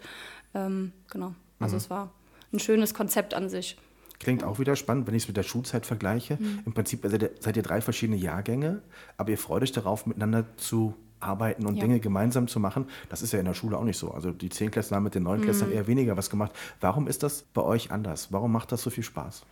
Ähm, 0.53 0.93
genau, 1.09 1.33
also 1.59 1.73
mhm. 1.73 1.77
es 1.77 1.89
war 1.89 2.11
ein 2.53 2.59
schönes 2.59 2.93
Konzept 2.93 3.33
an 3.33 3.49
sich. 3.49 3.77
Klingt 4.19 4.43
auch 4.43 4.59
wieder 4.59 4.75
spannend, 4.75 5.07
wenn 5.07 5.15
ich 5.15 5.23
es 5.23 5.27
mit 5.27 5.37
der 5.37 5.43
Schulzeit 5.43 5.85
vergleiche. 5.85 6.37
Mhm. 6.39 6.59
Im 6.65 6.73
Prinzip 6.73 7.01
seid 7.03 7.21
ihr, 7.21 7.31
seid 7.39 7.57
ihr 7.57 7.63
drei 7.63 7.81
verschiedene 7.81 8.17
Jahrgänge, 8.17 8.81
aber 9.17 9.31
ihr 9.31 9.37
freut 9.37 9.63
euch 9.63 9.71
darauf, 9.71 10.05
miteinander 10.05 10.45
zu 10.57 10.95
arbeiten 11.19 11.65
und 11.65 11.75
ja. 11.75 11.81
Dinge 11.81 11.99
gemeinsam 11.99 12.47
zu 12.47 12.59
machen. 12.59 12.87
Das 13.09 13.21
ist 13.21 13.33
ja 13.33 13.39
in 13.39 13.45
der 13.45 13.53
Schule 13.53 13.77
auch 13.77 13.83
nicht 13.83 13.97
so. 13.97 14.11
Also 14.11 14.31
die 14.31 14.49
Zehnklässler 14.49 14.97
haben 14.97 15.03
mit 15.03 15.15
den 15.15 15.23
Neunklässlern 15.23 15.69
mhm. 15.69 15.75
eher 15.75 15.87
weniger 15.87 16.17
was 16.17 16.29
gemacht. 16.29 16.51
Warum 16.81 17.07
ist 17.07 17.23
das 17.23 17.43
bei 17.53 17.61
euch 17.61 17.91
anders? 17.91 18.31
Warum 18.31 18.51
macht 18.51 18.71
das 18.71 18.81
so 18.81 18.89
viel 18.89 19.03
Spaß? 19.03 19.43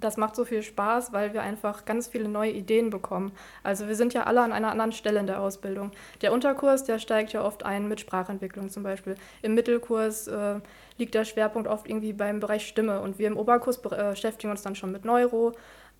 Das 0.00 0.16
macht 0.16 0.36
so 0.36 0.44
viel 0.44 0.62
Spaß, 0.62 1.12
weil 1.12 1.32
wir 1.32 1.42
einfach 1.42 1.84
ganz 1.84 2.08
viele 2.08 2.28
neue 2.28 2.50
Ideen 2.50 2.90
bekommen. 2.90 3.32
Also 3.62 3.88
wir 3.88 3.94
sind 3.94 4.12
ja 4.12 4.24
alle 4.24 4.42
an 4.42 4.52
einer 4.52 4.70
anderen 4.70 4.92
Stelle 4.92 5.20
in 5.20 5.26
der 5.26 5.40
Ausbildung. 5.40 5.92
Der 6.20 6.32
Unterkurs, 6.32 6.84
der 6.84 6.98
steigt 6.98 7.32
ja 7.32 7.42
oft 7.42 7.64
ein 7.64 7.88
mit 7.88 8.00
Sprachentwicklung 8.00 8.68
zum 8.68 8.82
Beispiel. 8.82 9.14
Im 9.42 9.54
Mittelkurs 9.54 10.28
äh, 10.28 10.60
liegt 10.98 11.14
der 11.14 11.24
Schwerpunkt 11.24 11.68
oft 11.68 11.88
irgendwie 11.88 12.12
beim 12.12 12.40
Bereich 12.40 12.66
Stimme 12.66 13.00
und 13.00 13.18
wir 13.18 13.28
im 13.28 13.36
Oberkurs 13.36 13.78
äh, 13.78 14.10
beschäftigen 14.10 14.50
uns 14.50 14.62
dann 14.62 14.74
schon 14.74 14.92
mit 14.92 15.04
Neuro 15.04 15.54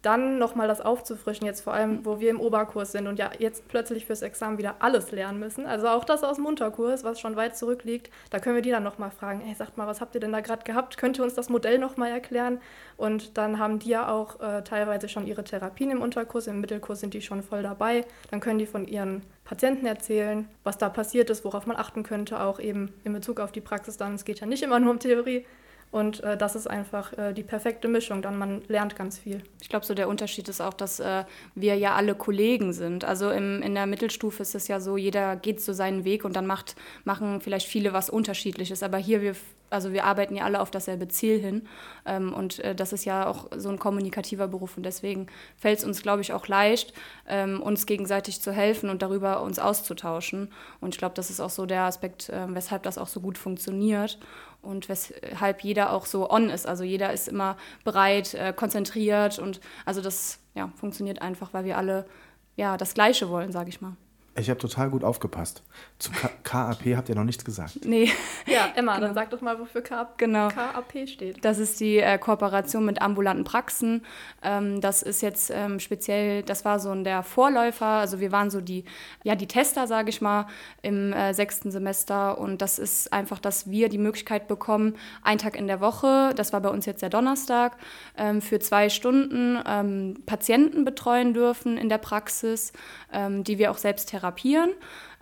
dann 0.04 0.38
nochmal 0.38 0.68
das 0.68 0.80
aufzufrischen, 0.80 1.46
jetzt 1.46 1.62
vor 1.62 1.72
allem, 1.72 2.04
wo 2.04 2.20
wir 2.20 2.30
im 2.30 2.40
Oberkurs 2.40 2.92
sind 2.92 3.06
und 3.06 3.18
ja 3.18 3.30
jetzt 3.38 3.68
plötzlich 3.68 4.04
fürs 4.04 4.22
Examen 4.22 4.58
wieder 4.58 4.76
alles 4.80 5.10
lernen 5.12 5.38
müssen. 5.38 5.66
Also 5.66 5.88
auch 5.88 6.04
das 6.04 6.22
aus 6.22 6.36
dem 6.36 6.46
Unterkurs, 6.46 7.04
was 7.04 7.20
schon 7.20 7.36
weit 7.36 7.56
zurückliegt, 7.56 8.10
da 8.30 8.38
können 8.38 8.54
wir 8.54 8.62
die 8.62 8.70
dann 8.70 8.82
nochmal 8.82 9.10
fragen, 9.10 9.42
ey, 9.46 9.54
sagt 9.54 9.78
mal, 9.78 9.86
was 9.86 10.00
habt 10.00 10.14
ihr 10.14 10.20
denn 10.20 10.32
da 10.32 10.40
gerade 10.40 10.64
gehabt? 10.64 10.98
Könnt 10.98 11.18
ihr 11.18 11.24
uns 11.24 11.34
das 11.34 11.48
Modell 11.48 11.78
nochmal 11.78 12.10
erklären? 12.10 12.60
Und 12.96 13.38
dann 13.38 13.58
haben 13.58 13.78
die 13.78 13.90
ja 13.90 14.08
auch 14.08 14.40
äh, 14.40 14.62
teilweise 14.62 15.08
schon 15.08 15.26
ihre 15.26 15.44
Therapien 15.44 15.90
im 15.90 16.02
Unterkurs, 16.02 16.46
im 16.46 16.60
Mittelkurs 16.60 17.00
sind 17.00 17.14
die 17.14 17.22
schon 17.22 17.42
voll 17.42 17.62
dabei. 17.62 18.04
Dann 18.30 18.40
können 18.40 18.58
die 18.58 18.66
von 18.66 18.86
ihren 18.86 19.22
Patienten 19.44 19.86
erzählen, 19.86 20.48
was 20.64 20.78
da 20.78 20.88
passiert 20.88 21.30
ist, 21.30 21.44
worauf 21.44 21.66
man 21.66 21.76
achten 21.76 22.02
könnte, 22.02 22.40
auch 22.40 22.60
eben 22.60 22.92
in 23.04 23.12
Bezug 23.12 23.40
auf 23.40 23.52
die 23.52 23.60
Praxis 23.60 23.96
dann. 23.96 24.14
Es 24.14 24.24
geht 24.24 24.40
ja 24.40 24.46
nicht 24.46 24.62
immer 24.62 24.80
nur 24.80 24.90
um 24.90 24.98
Theorie, 24.98 25.46
und 25.94 26.24
äh, 26.24 26.36
das 26.36 26.56
ist 26.56 26.66
einfach 26.66 27.16
äh, 27.16 27.32
die 27.32 27.44
perfekte 27.44 27.86
Mischung, 27.86 28.20
dann 28.20 28.36
man 28.36 28.62
lernt 28.66 28.96
ganz 28.96 29.16
viel. 29.16 29.44
Ich 29.62 29.68
glaube, 29.68 29.86
so 29.86 29.94
der 29.94 30.08
Unterschied 30.08 30.48
ist 30.48 30.60
auch, 30.60 30.74
dass 30.74 30.98
äh, 30.98 31.22
wir 31.54 31.76
ja 31.76 31.94
alle 31.94 32.16
Kollegen 32.16 32.72
sind. 32.72 33.04
Also 33.04 33.30
im, 33.30 33.62
in 33.62 33.76
der 33.76 33.86
Mittelstufe 33.86 34.42
ist 34.42 34.56
es 34.56 34.66
ja 34.66 34.80
so, 34.80 34.96
jeder 34.96 35.36
geht 35.36 35.60
so 35.60 35.72
seinen 35.72 36.04
Weg 36.04 36.24
und 36.24 36.34
dann 36.34 36.48
macht, 36.48 36.74
machen 37.04 37.40
vielleicht 37.40 37.68
viele 37.68 37.92
was 37.92 38.10
Unterschiedliches. 38.10 38.82
Aber 38.82 38.98
hier, 38.98 39.22
wir, 39.22 39.36
also 39.74 39.92
wir 39.92 40.04
arbeiten 40.04 40.36
ja 40.36 40.44
alle 40.44 40.60
auf 40.60 40.70
dasselbe 40.70 41.08
Ziel 41.08 41.38
hin. 41.38 41.68
Ähm, 42.06 42.32
und 42.32 42.60
äh, 42.60 42.74
das 42.74 42.92
ist 42.92 43.04
ja 43.04 43.26
auch 43.26 43.48
so 43.56 43.68
ein 43.68 43.78
kommunikativer 43.78 44.48
Beruf. 44.48 44.76
Und 44.76 44.84
deswegen 44.84 45.26
fällt 45.56 45.80
es 45.80 45.84
uns, 45.84 46.02
glaube 46.02 46.22
ich, 46.22 46.32
auch 46.32 46.46
leicht, 46.46 46.94
ähm, 47.28 47.60
uns 47.60 47.86
gegenseitig 47.86 48.40
zu 48.40 48.52
helfen 48.52 48.88
und 48.88 49.02
darüber 49.02 49.42
uns 49.42 49.58
auszutauschen. 49.58 50.52
Und 50.80 50.94
ich 50.94 50.98
glaube, 50.98 51.14
das 51.14 51.30
ist 51.30 51.40
auch 51.40 51.50
so 51.50 51.66
der 51.66 51.82
Aspekt, 51.82 52.28
äh, 52.28 52.46
weshalb 52.48 52.84
das 52.84 52.98
auch 52.98 53.08
so 53.08 53.20
gut 53.20 53.36
funktioniert 53.36 54.18
und 54.62 54.88
weshalb 54.88 55.62
jeder 55.62 55.92
auch 55.92 56.06
so 56.06 56.30
on 56.30 56.50
ist. 56.50 56.66
Also 56.66 56.84
jeder 56.84 57.12
ist 57.12 57.28
immer 57.28 57.56
bereit, 57.84 58.34
äh, 58.34 58.52
konzentriert 58.52 59.38
und 59.38 59.60
also 59.84 60.00
das 60.00 60.38
ja, 60.54 60.70
funktioniert 60.76 61.20
einfach, 61.20 61.52
weil 61.52 61.64
wir 61.64 61.76
alle 61.76 62.06
ja 62.56 62.76
das 62.76 62.94
Gleiche 62.94 63.28
wollen, 63.28 63.52
sage 63.52 63.68
ich 63.68 63.80
mal. 63.80 63.96
Ich 64.36 64.50
habe 64.50 64.58
total 64.58 64.90
gut 64.90 65.04
aufgepasst. 65.04 65.62
Zu 66.00 66.10
K 66.10 66.28
KAP 66.42 66.96
habt 66.96 67.08
ihr 67.08 67.14
noch 67.14 67.24
nichts 67.24 67.44
gesagt. 67.44 67.84
Nee. 67.84 68.10
Ja, 68.46 68.72
Emma, 68.74 68.94
genau. 68.96 69.06
dann 69.06 69.14
sag 69.14 69.30
doch 69.30 69.40
mal, 69.40 69.60
wofür 69.60 69.80
KAP, 69.80 70.18
genau. 70.18 70.48
KAP 70.48 71.08
steht. 71.08 71.44
Das 71.44 71.58
ist 71.58 71.78
die 71.78 71.98
äh, 71.98 72.18
Kooperation 72.18 72.84
mit 72.84 73.00
ambulanten 73.00 73.44
Praxen. 73.44 74.04
Ähm, 74.42 74.80
das 74.80 75.02
ist 75.02 75.22
jetzt 75.22 75.52
ähm, 75.54 75.78
speziell, 75.78 76.42
das 76.42 76.64
war 76.64 76.80
so 76.80 76.92
der 76.94 77.22
Vorläufer. 77.22 77.86
Also 77.86 78.18
wir 78.18 78.32
waren 78.32 78.50
so 78.50 78.60
die, 78.60 78.84
ja, 79.22 79.36
die 79.36 79.46
Tester, 79.46 79.86
sage 79.86 80.10
ich 80.10 80.20
mal, 80.20 80.48
im 80.82 81.12
äh, 81.12 81.32
sechsten 81.32 81.70
Semester. 81.70 82.36
Und 82.38 82.60
das 82.60 82.80
ist 82.80 83.12
einfach, 83.12 83.38
dass 83.38 83.70
wir 83.70 83.88
die 83.88 83.98
Möglichkeit 83.98 84.48
bekommen, 84.48 84.96
einen 85.22 85.38
Tag 85.38 85.56
in 85.56 85.68
der 85.68 85.80
Woche, 85.80 86.32
das 86.34 86.52
war 86.52 86.60
bei 86.60 86.70
uns 86.70 86.86
jetzt 86.86 87.02
der 87.02 87.10
Donnerstag, 87.10 87.76
ähm, 88.16 88.42
für 88.42 88.58
zwei 88.58 88.88
Stunden 88.88 89.60
ähm, 89.64 90.22
Patienten 90.26 90.84
betreuen 90.84 91.34
dürfen 91.34 91.78
in 91.78 91.88
der 91.88 91.98
Praxis, 91.98 92.72
ähm, 93.12 93.44
die 93.44 93.58
wir 93.58 93.70
auch 93.70 93.78
selbst 93.78 94.08
therapieren 94.08 94.23
therapieren. 94.24 94.70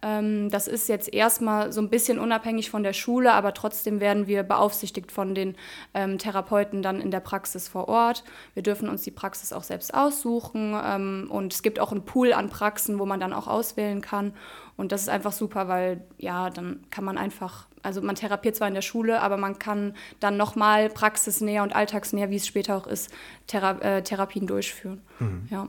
Ähm, 0.04 0.50
das 0.50 0.66
ist 0.66 0.88
jetzt 0.88 1.12
erstmal 1.12 1.72
so 1.72 1.80
ein 1.80 1.88
bisschen 1.88 2.18
unabhängig 2.18 2.70
von 2.70 2.82
der 2.82 2.92
Schule, 2.92 3.32
aber 3.32 3.54
trotzdem 3.54 4.00
werden 4.00 4.26
wir 4.26 4.42
beaufsichtigt 4.42 5.12
von 5.12 5.34
den 5.34 5.54
ähm, 5.94 6.18
Therapeuten 6.18 6.82
dann 6.82 7.00
in 7.00 7.10
der 7.10 7.20
Praxis 7.20 7.68
vor 7.68 7.88
Ort. 7.88 8.24
Wir 8.54 8.62
dürfen 8.62 8.88
uns 8.88 9.02
die 9.02 9.12
Praxis 9.12 9.52
auch 9.52 9.62
selbst 9.62 9.94
aussuchen 9.94 10.76
ähm, 10.84 11.28
und 11.30 11.52
es 11.52 11.62
gibt 11.62 11.78
auch 11.78 11.92
einen 11.92 12.04
Pool 12.04 12.32
an 12.32 12.48
Praxen, 12.48 12.98
wo 12.98 13.06
man 13.06 13.20
dann 13.20 13.32
auch 13.32 13.46
auswählen 13.46 14.00
kann. 14.00 14.32
Und 14.76 14.90
das 14.90 15.02
ist 15.02 15.08
einfach 15.08 15.32
super, 15.32 15.68
weil 15.68 16.02
ja, 16.18 16.50
dann 16.50 16.84
kann 16.90 17.04
man 17.04 17.18
einfach 17.18 17.66
also 17.84 18.00
man 18.00 18.14
therapiert 18.14 18.54
zwar 18.54 18.68
in 18.68 18.74
der 18.74 18.82
Schule, 18.82 19.20
aber 19.22 19.36
man 19.36 19.58
kann 19.58 19.94
dann 20.20 20.36
nochmal 20.36 20.88
praxisnäher 20.88 21.64
und 21.64 21.74
alltagsnäher, 21.74 22.30
wie 22.30 22.36
es 22.36 22.46
später 22.46 22.76
auch 22.76 22.86
ist, 22.86 23.10
Thera 23.48 23.72
äh, 23.80 24.04
Therapien 24.04 24.46
durchführen. 24.46 25.00
Mhm. 25.18 25.48
Ja. 25.50 25.68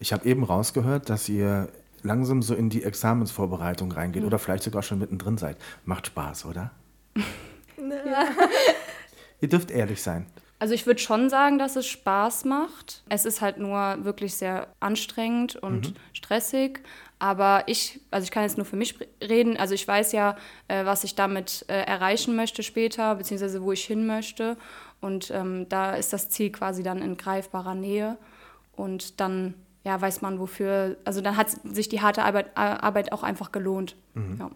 Ich 0.00 0.12
habe 0.12 0.24
eben 0.24 0.42
rausgehört, 0.42 1.08
dass 1.08 1.28
ihr 1.28 1.68
langsam 2.02 2.42
so 2.42 2.54
in 2.54 2.70
die 2.70 2.82
Examensvorbereitung 2.82 3.92
reingeht 3.92 4.22
mhm. 4.22 4.28
oder 4.28 4.38
vielleicht 4.38 4.62
sogar 4.62 4.82
schon 4.82 4.98
mittendrin 4.98 5.38
seid. 5.38 5.56
Macht 5.84 6.06
Spaß, 6.06 6.46
oder? 6.46 6.70
ja. 7.14 8.26
Ihr 9.40 9.48
dürft 9.48 9.70
ehrlich 9.70 10.02
sein. 10.02 10.26
Also 10.58 10.74
ich 10.74 10.84
würde 10.84 11.00
schon 11.00 11.30
sagen, 11.30 11.58
dass 11.58 11.76
es 11.76 11.86
Spaß 11.86 12.44
macht. 12.44 13.02
Es 13.08 13.24
ist 13.24 13.40
halt 13.40 13.56
nur 13.56 14.04
wirklich 14.04 14.34
sehr 14.34 14.68
anstrengend 14.78 15.56
und 15.56 15.90
mhm. 15.90 15.94
stressig. 16.12 16.80
Aber 17.18 17.64
ich, 17.66 18.00
also 18.10 18.24
ich 18.24 18.30
kann 18.30 18.42
jetzt 18.42 18.58
nur 18.58 18.66
für 18.66 18.76
mich 18.76 18.98
reden. 19.22 19.56
Also 19.56 19.74
ich 19.74 19.88
weiß 19.88 20.12
ja, 20.12 20.36
äh, 20.68 20.84
was 20.84 21.04
ich 21.04 21.14
damit 21.14 21.64
äh, 21.68 21.82
erreichen 21.82 22.36
möchte 22.36 22.62
später, 22.62 23.14
beziehungsweise 23.14 23.62
wo 23.62 23.72
ich 23.72 23.84
hin 23.84 24.06
möchte. 24.06 24.58
Und 25.00 25.30
ähm, 25.30 25.66
da 25.70 25.94
ist 25.94 26.12
das 26.12 26.28
Ziel 26.28 26.52
quasi 26.52 26.82
dann 26.82 27.00
in 27.00 27.16
greifbarer 27.16 27.74
Nähe. 27.74 28.18
Und 28.76 29.18
dann 29.20 29.54
ja, 29.84 30.00
weiß 30.00 30.20
man 30.22 30.38
wofür, 30.38 30.96
also 31.04 31.20
dann 31.20 31.36
hat 31.36 31.48
sich 31.64 31.88
die 31.88 32.00
harte 32.00 32.22
Arbeit, 32.22 32.56
Arbeit 32.56 33.12
auch 33.12 33.22
einfach 33.22 33.52
gelohnt. 33.52 33.96
Mhm. 34.14 34.36
Ja. 34.38 34.50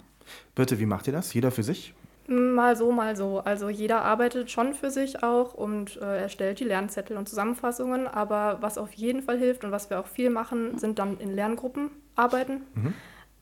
Birte, 0.54 0.78
wie 0.78 0.86
macht 0.86 1.06
ihr 1.06 1.12
das? 1.12 1.32
Jeder 1.34 1.50
für 1.50 1.62
sich? 1.62 1.94
Mal 2.26 2.74
so, 2.74 2.90
mal 2.90 3.16
so. 3.16 3.40
Also 3.40 3.68
jeder 3.68 4.02
arbeitet 4.02 4.50
schon 4.50 4.72
für 4.72 4.90
sich 4.90 5.22
auch 5.22 5.52
und 5.52 6.00
äh, 6.00 6.22
erstellt 6.22 6.58
die 6.58 6.64
Lernzettel 6.64 7.18
und 7.18 7.28
Zusammenfassungen. 7.28 8.06
Aber 8.06 8.58
was 8.62 8.78
auf 8.78 8.92
jeden 8.94 9.22
Fall 9.22 9.38
hilft 9.38 9.62
und 9.64 9.72
was 9.72 9.90
wir 9.90 10.00
auch 10.00 10.06
viel 10.06 10.30
machen, 10.30 10.78
sind 10.78 10.98
dann 10.98 11.18
in 11.18 11.34
Lerngruppen 11.34 11.90
arbeiten. 12.16 12.62
Mhm. 12.74 12.94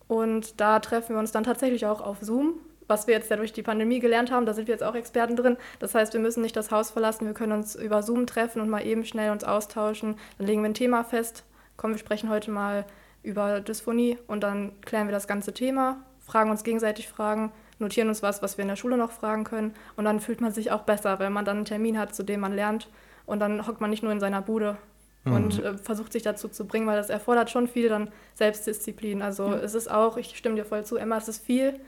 Und 0.08 0.60
da 0.60 0.80
treffen 0.80 1.14
wir 1.14 1.20
uns 1.20 1.30
dann 1.30 1.44
tatsächlich 1.44 1.86
auch 1.86 2.00
auf 2.00 2.18
Zoom. 2.20 2.54
Was 2.88 3.06
wir 3.06 3.14
jetzt 3.14 3.30
ja 3.30 3.36
durch 3.36 3.52
die 3.52 3.62
Pandemie 3.62 4.00
gelernt 4.00 4.32
haben, 4.32 4.46
da 4.46 4.52
sind 4.52 4.66
wir 4.66 4.74
jetzt 4.74 4.82
auch 4.82 4.96
Experten 4.96 5.36
drin. 5.36 5.56
Das 5.78 5.94
heißt, 5.94 6.12
wir 6.12 6.20
müssen 6.20 6.42
nicht 6.42 6.56
das 6.56 6.72
Haus 6.72 6.90
verlassen, 6.90 7.26
wir 7.26 7.34
können 7.34 7.52
uns 7.52 7.76
über 7.76 8.02
Zoom 8.02 8.26
treffen 8.26 8.60
und 8.60 8.68
mal 8.68 8.84
eben 8.84 9.04
schnell 9.04 9.30
uns 9.30 9.44
austauschen. 9.44 10.16
Dann 10.36 10.46
legen 10.48 10.62
wir 10.62 10.68
ein 10.68 10.74
Thema 10.74 11.04
fest, 11.04 11.44
komm, 11.76 11.92
wir 11.92 11.98
sprechen 11.98 12.28
heute 12.28 12.50
mal 12.50 12.84
über 13.22 13.60
Dysphonie 13.60 14.18
und 14.26 14.42
dann 14.42 14.80
klären 14.82 15.06
wir 15.06 15.12
das 15.12 15.26
ganze 15.26 15.52
Thema, 15.54 16.02
fragen 16.20 16.50
uns 16.50 16.64
gegenseitig 16.64 17.08
Fragen, 17.08 17.52
notieren 17.78 18.08
uns 18.08 18.22
was, 18.22 18.42
was 18.42 18.58
wir 18.58 18.62
in 18.62 18.68
der 18.68 18.76
Schule 18.76 18.96
noch 18.96 19.12
fragen 19.12 19.44
können 19.44 19.74
und 19.96 20.04
dann 20.04 20.20
fühlt 20.20 20.40
man 20.40 20.52
sich 20.52 20.70
auch 20.70 20.82
besser, 20.82 21.18
weil 21.18 21.30
man 21.30 21.44
dann 21.44 21.58
einen 21.58 21.64
Termin 21.64 21.98
hat, 21.98 22.14
zu 22.14 22.22
dem 22.22 22.40
man 22.40 22.54
lernt 22.54 22.88
und 23.26 23.40
dann 23.40 23.66
hockt 23.66 23.80
man 23.80 23.90
nicht 23.90 24.02
nur 24.02 24.12
in 24.12 24.20
seiner 24.20 24.42
Bude 24.42 24.76
mhm. 25.24 25.32
und 25.32 25.62
äh, 25.62 25.78
versucht 25.78 26.12
sich 26.12 26.22
dazu 26.22 26.48
zu 26.48 26.66
bringen, 26.66 26.86
weil 26.86 26.96
das 26.96 27.10
erfordert 27.10 27.50
schon 27.50 27.68
viel 27.68 27.88
dann 27.88 28.10
Selbstdisziplin. 28.34 29.22
Also 29.22 29.48
mhm. 29.48 29.54
es 29.54 29.74
ist 29.74 29.90
auch, 29.90 30.16
ich 30.16 30.36
stimme 30.36 30.56
dir 30.56 30.64
voll 30.64 30.84
zu, 30.84 30.96
Emma, 30.96 31.16
es 31.16 31.28
ist 31.28 31.44
viel 31.44 31.78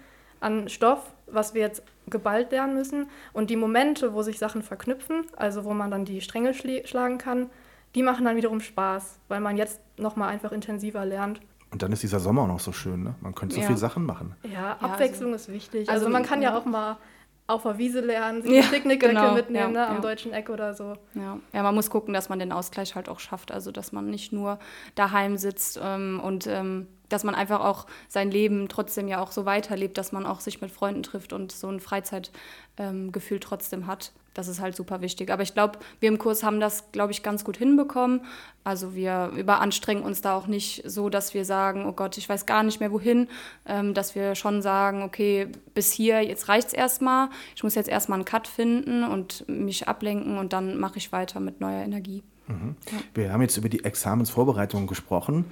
an 0.40 0.68
Stoff, 0.68 1.12
was 1.26 1.54
wir 1.54 1.62
jetzt 1.62 1.82
geballt 2.06 2.52
lernen 2.52 2.74
müssen 2.74 3.06
und 3.32 3.50
die 3.50 3.56
Momente, 3.56 4.12
wo 4.12 4.22
sich 4.22 4.38
Sachen 4.38 4.62
verknüpfen, 4.62 5.24
also 5.36 5.64
wo 5.64 5.72
man 5.72 5.90
dann 5.90 6.04
die 6.04 6.20
Stränge 6.20 6.52
schlagen 6.52 7.18
kann, 7.18 7.50
die 7.94 8.02
machen 8.02 8.24
dann 8.24 8.36
wiederum 8.36 8.60
Spaß, 8.60 9.20
weil 9.28 9.40
man 9.40 9.56
jetzt 9.56 9.80
nochmal 9.96 10.30
einfach 10.30 10.52
intensiver 10.52 11.04
lernt. 11.04 11.40
Und 11.70 11.82
dann 11.82 11.92
ist 11.92 12.02
dieser 12.02 12.20
Sommer 12.20 12.42
auch 12.42 12.48
noch 12.48 12.60
so 12.60 12.72
schön, 12.72 13.02
ne? 13.02 13.14
Man 13.20 13.34
könnte 13.34 13.56
so 13.56 13.60
ja. 13.60 13.66
viele 13.66 13.78
Sachen 13.78 14.04
machen. 14.06 14.36
Ja, 14.44 14.50
ja 14.50 14.76
Abwechslung 14.80 15.32
also, 15.32 15.46
ist 15.46 15.52
wichtig. 15.52 15.88
Also, 15.88 16.06
also 16.06 16.12
man 16.12 16.22
kann 16.22 16.40
ja 16.40 16.56
auch 16.56 16.64
mal 16.64 16.98
auf 17.46 17.64
der 17.64 17.78
Wiese 17.78 18.00
lernen, 18.00 18.42
sich 18.42 18.52
ja, 18.52 18.62
eine 18.62 18.70
Picknickdecke 18.70 19.14
genau, 19.14 19.34
mitnehmen, 19.34 19.74
ja, 19.74 19.82
ne, 19.82 19.86
am 19.88 19.96
ja. 19.96 20.00
deutschen 20.00 20.32
Eck 20.32 20.48
oder 20.48 20.72
so. 20.74 20.94
Ja. 21.14 21.38
ja, 21.52 21.62
man 21.62 21.74
muss 21.74 21.90
gucken, 21.90 22.14
dass 22.14 22.28
man 22.28 22.38
den 22.38 22.52
Ausgleich 22.52 22.94
halt 22.94 23.08
auch 23.08 23.20
schafft. 23.20 23.52
Also, 23.52 23.70
dass 23.70 23.92
man 23.92 24.08
nicht 24.08 24.32
nur 24.32 24.58
daheim 24.94 25.36
sitzt 25.36 25.78
ähm, 25.82 26.20
und 26.22 26.46
ähm, 26.46 26.86
dass 27.08 27.22
man 27.22 27.34
einfach 27.34 27.60
auch 27.60 27.86
sein 28.08 28.30
Leben 28.30 28.68
trotzdem 28.68 29.08
ja 29.08 29.20
auch 29.20 29.30
so 29.30 29.44
weiterlebt, 29.44 29.98
dass 29.98 30.10
man 30.10 30.26
auch 30.26 30.40
sich 30.40 30.60
mit 30.60 30.70
Freunden 30.70 31.02
trifft 31.02 31.32
und 31.32 31.52
so 31.52 31.68
ein 31.68 31.80
Freizeitgefühl 31.80 32.32
ähm, 32.78 33.40
trotzdem 33.40 33.86
hat. 33.86 34.12
Das 34.34 34.48
ist 34.48 34.60
halt 34.60 34.76
super 34.76 35.00
wichtig. 35.00 35.30
Aber 35.30 35.42
ich 35.42 35.54
glaube, 35.54 35.78
wir 36.00 36.08
im 36.08 36.18
Kurs 36.18 36.42
haben 36.42 36.60
das, 36.60 36.90
glaube 36.92 37.12
ich, 37.12 37.22
ganz 37.22 37.44
gut 37.44 37.56
hinbekommen. 37.56 38.20
Also 38.64 38.94
wir 38.94 39.30
überanstrengen 39.36 40.02
uns 40.02 40.20
da 40.20 40.34
auch 40.34 40.46
nicht 40.46 40.82
so, 40.84 41.08
dass 41.08 41.34
wir 41.34 41.44
sagen, 41.44 41.86
oh 41.86 41.92
Gott, 41.92 42.18
ich 42.18 42.28
weiß 42.28 42.44
gar 42.44 42.62
nicht 42.62 42.80
mehr 42.80 42.90
wohin, 42.90 43.28
ähm, 43.66 43.94
dass 43.94 44.14
wir 44.14 44.34
schon 44.34 44.60
sagen, 44.60 45.02
okay, 45.02 45.48
bis 45.74 45.92
hier, 45.92 46.22
jetzt 46.22 46.48
reicht 46.48 46.68
es 46.68 46.72
erstmal. 46.74 47.28
Ich 47.54 47.62
muss 47.62 47.74
jetzt 47.74 47.88
erstmal 47.88 48.18
einen 48.18 48.24
Cut 48.24 48.48
finden 48.48 49.04
und 49.04 49.48
mich 49.48 49.86
ablenken 49.86 50.38
und 50.38 50.52
dann 50.52 50.78
mache 50.78 50.98
ich 50.98 51.12
weiter 51.12 51.40
mit 51.40 51.60
neuer 51.60 51.84
Energie. 51.84 52.24
Mhm. 52.48 52.76
Ja. 52.90 52.98
Wir 53.14 53.32
haben 53.32 53.42
jetzt 53.42 53.56
über 53.56 53.68
die 53.68 53.84
Examensvorbereitung 53.84 54.86
gesprochen. 54.86 55.44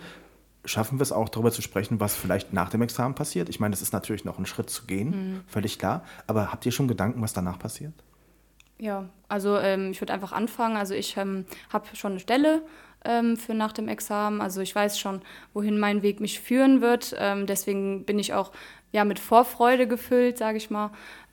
Schaffen 0.64 0.98
wir 0.98 1.02
es 1.02 1.12
auch 1.12 1.28
darüber 1.28 1.50
zu 1.50 1.60
sprechen, 1.60 2.00
was 2.00 2.14
vielleicht 2.14 2.52
nach 2.52 2.70
dem 2.70 2.82
Examen 2.82 3.14
passiert? 3.14 3.48
Ich 3.48 3.60
meine, 3.60 3.74
es 3.74 3.82
ist 3.82 3.92
natürlich 3.92 4.24
noch 4.24 4.38
ein 4.38 4.46
Schritt 4.46 4.70
zu 4.70 4.86
gehen, 4.86 5.10
mhm. 5.10 5.40
völlig 5.46 5.78
klar. 5.78 6.04
Aber 6.26 6.52
habt 6.52 6.64
ihr 6.66 6.72
schon 6.72 6.88
Gedanken, 6.88 7.20
was 7.20 7.32
danach 7.32 7.58
passiert? 7.58 7.94
Ja, 8.82 9.08
also 9.28 9.58
ähm, 9.58 9.92
ich 9.92 10.00
würde 10.00 10.12
einfach 10.12 10.32
anfangen. 10.32 10.76
Also 10.76 10.94
ich 10.94 11.16
ähm, 11.16 11.46
habe 11.72 11.86
schon 11.94 12.12
eine 12.12 12.20
Stelle 12.20 12.62
ähm, 13.04 13.36
für 13.36 13.54
nach 13.54 13.72
dem 13.72 13.86
Examen. 13.86 14.40
Also 14.40 14.60
ich 14.60 14.74
weiß 14.74 14.98
schon, 14.98 15.20
wohin 15.54 15.78
mein 15.78 16.02
Weg 16.02 16.18
mich 16.18 16.40
führen 16.40 16.80
wird. 16.80 17.14
Ähm, 17.16 17.46
deswegen 17.46 18.04
bin 18.04 18.18
ich 18.18 18.34
auch 18.34 18.50
ja, 18.90 19.04
mit 19.04 19.20
Vorfreude 19.20 19.86
gefüllt, 19.86 20.36
sage 20.36 20.56
ich 20.56 20.68
mal, 20.68 20.90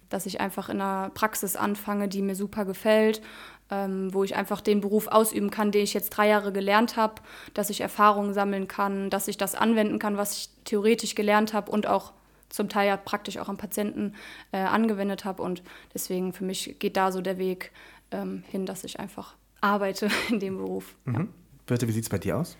dass 0.10 0.28
ich 0.28 0.40
einfach 0.40 0.70
in 0.70 0.80
einer 0.80 1.10
Praxis 1.10 1.56
anfange, 1.56 2.08
die 2.08 2.22
mir 2.22 2.36
super 2.36 2.66
gefällt. 2.66 3.24
Ähm, 3.72 4.14
wo 4.14 4.24
ich 4.24 4.36
einfach 4.36 4.62
den 4.62 4.82
Beruf 4.82 5.08
ausüben 5.08 5.52
kann, 5.52 5.72
den 5.72 5.84
ich 5.84 5.94
jetzt 5.94 6.10
drei 6.10 6.28
Jahre 6.28 6.52
gelernt 6.52 6.98
habe, 6.98 7.16
dass 7.54 7.70
ich 7.70 7.82
Erfahrungen 7.82 8.34
sammeln 8.34 8.68
kann, 8.68 9.12
dass 9.12 9.28
ich 9.28 9.38
das 9.38 9.54
anwenden 9.54 10.00
kann, 10.00 10.18
was 10.18 10.38
ich 10.38 10.50
theoretisch 10.66 11.14
gelernt 11.14 11.54
habe 11.54 11.72
und 11.72 11.86
auch 11.86 12.14
zum 12.50 12.70
Teil 12.70 12.88
ja 12.88 12.98
praktisch 12.98 13.38
auch 13.38 13.50
am 13.50 13.58
Patienten 13.58 14.16
äh, 14.52 14.58
angewendet 14.58 15.26
habe. 15.26 15.42
Und 15.44 15.64
deswegen 15.94 16.34
für 16.34 16.44
mich 16.44 16.78
geht 16.80 16.98
da 16.98 17.12
so 17.12 17.22
der 17.22 17.38
Weg 17.38 17.72
ähm, 18.12 18.44
hin, 18.48 18.66
dass 18.66 18.84
ich 18.84 19.00
einfach 19.00 19.36
arbeite 19.62 20.10
in 20.30 20.40
dem 20.40 20.58
Beruf. 20.58 20.96
Mhm. 21.06 21.14
Ja. 21.14 21.28
Birte, 21.66 21.88
wie 21.88 21.92
sieht 21.92 22.04
es 22.04 22.10
bei 22.10 22.18
dir 22.18 22.38
aus? 22.38 22.58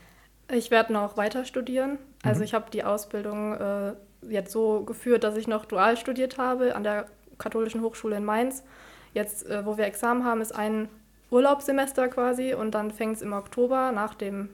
Ich 0.52 0.72
werde 0.72 0.94
noch 0.94 1.18
weiter 1.18 1.46
studieren. 1.46 1.98
Also 2.24 2.40
mhm. 2.40 2.46
ich 2.46 2.54
habe 2.54 2.72
die 2.72 2.84
Ausbildung 2.84 3.54
äh, 3.54 3.94
jetzt 4.30 4.52
so 4.52 4.84
geführt, 4.84 5.24
dass 5.24 5.36
ich 5.36 5.48
noch 5.48 5.66
dual 5.66 5.98
studiert 5.98 6.38
habe 6.38 6.76
an 6.76 6.84
der 6.84 7.08
Katholischen 7.38 7.82
Hochschule 7.82 8.18
in 8.18 8.26
Mainz. 8.26 8.64
Jetzt, 9.14 9.48
äh, 9.48 9.66
wo 9.66 9.78
wir 9.78 9.86
Examen 9.86 10.24
haben, 10.26 10.42
ist 10.42 10.54
ein 10.54 10.90
Urlaubssemester 11.32 12.08
quasi 12.08 12.54
und 12.54 12.72
dann 12.72 12.92
fängt 12.92 13.18
es 13.18 13.22
im 13.22 13.34
Oktober 13.34 13.92
nach 13.92 14.16
dem 14.16 14.50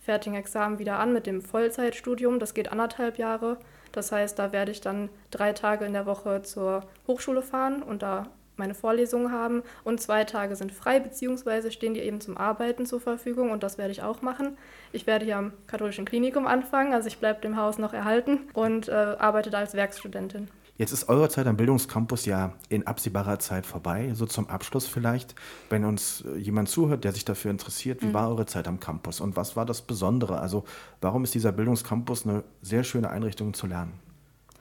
fertigen 0.00 0.36
Examen 0.36 0.78
wieder 0.78 0.98
an 0.98 1.12
mit 1.12 1.26
dem 1.26 1.42
Vollzeitstudium. 1.42 2.38
Das 2.38 2.54
geht 2.54 2.70
anderthalb 2.70 3.18
Jahre. 3.18 3.58
Das 3.96 4.12
heißt, 4.12 4.38
da 4.38 4.52
werde 4.52 4.72
ich 4.72 4.82
dann 4.82 5.08
drei 5.30 5.54
Tage 5.54 5.86
in 5.86 5.94
der 5.94 6.04
Woche 6.04 6.42
zur 6.42 6.82
Hochschule 7.06 7.40
fahren 7.40 7.82
und 7.82 8.02
da 8.02 8.26
meine 8.56 8.74
Vorlesungen 8.74 9.32
haben 9.32 9.62
und 9.84 10.02
zwei 10.02 10.24
Tage 10.24 10.54
sind 10.54 10.70
frei, 10.70 11.00
beziehungsweise 11.00 11.70
stehen 11.70 11.94
die 11.94 12.00
eben 12.00 12.20
zum 12.20 12.36
Arbeiten 12.36 12.84
zur 12.84 13.00
Verfügung 13.00 13.50
und 13.50 13.62
das 13.62 13.78
werde 13.78 13.92
ich 13.92 14.02
auch 14.02 14.20
machen. 14.20 14.58
Ich 14.92 15.06
werde 15.06 15.24
hier 15.24 15.38
am 15.38 15.54
katholischen 15.66 16.04
Klinikum 16.04 16.46
anfangen, 16.46 16.92
also 16.92 17.08
ich 17.08 17.18
bleibe 17.18 17.40
dem 17.40 17.56
Haus 17.56 17.78
noch 17.78 17.94
erhalten 17.94 18.40
und 18.52 18.88
äh, 18.88 18.92
arbeite 18.92 19.48
da 19.48 19.60
als 19.60 19.72
Werkstudentin. 19.72 20.48
Jetzt 20.78 20.92
ist 20.92 21.08
eure 21.08 21.28
Zeit 21.30 21.46
am 21.46 21.56
Bildungscampus 21.56 22.26
ja 22.26 22.52
in 22.68 22.86
absehbarer 22.86 23.38
Zeit 23.38 23.64
vorbei. 23.64 24.10
So 24.14 24.26
zum 24.26 24.48
Abschluss 24.48 24.86
vielleicht, 24.86 25.34
wenn 25.70 25.84
uns 25.84 26.24
äh, 26.26 26.36
jemand 26.36 26.68
zuhört, 26.68 27.04
der 27.04 27.12
sich 27.12 27.24
dafür 27.24 27.50
interessiert, 27.50 28.02
wie 28.02 28.06
mhm. 28.06 28.14
war 28.14 28.28
eure 28.28 28.46
Zeit 28.46 28.68
am 28.68 28.78
Campus 28.78 29.20
und 29.20 29.36
was 29.36 29.56
war 29.56 29.64
das 29.64 29.80
Besondere? 29.80 30.38
Also 30.38 30.64
warum 31.00 31.24
ist 31.24 31.34
dieser 31.34 31.52
Bildungscampus 31.52 32.26
eine 32.26 32.44
sehr 32.60 32.84
schöne 32.84 33.08
Einrichtung 33.08 33.54
zu 33.54 33.66
lernen? 33.66 33.94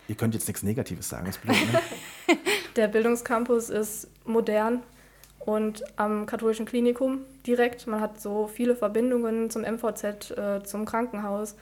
Ihr 0.07 0.15
könnt 0.15 0.35
jetzt 0.35 0.47
nichts 0.47 0.63
Negatives 0.63 1.09
sagen, 1.09 1.27
ist 1.27 1.41
blöd, 1.41 1.55
ne? 1.71 1.79
Der 2.75 2.87
Bildungscampus 2.87 3.69
ist 3.69 4.09
modern 4.25 4.83
und 5.39 5.83
am 5.97 6.25
katholischen 6.25 6.65
Klinikum 6.65 7.19
direkt. 7.45 7.87
Man 7.87 8.01
hat 8.01 8.19
so 8.19 8.47
viele 8.47 8.75
Verbindungen 8.75 9.49
zum 9.49 9.61
MVZ, 9.63 10.31
äh, 10.31 10.63
zum 10.63 10.85
Krankenhaus 10.85 11.55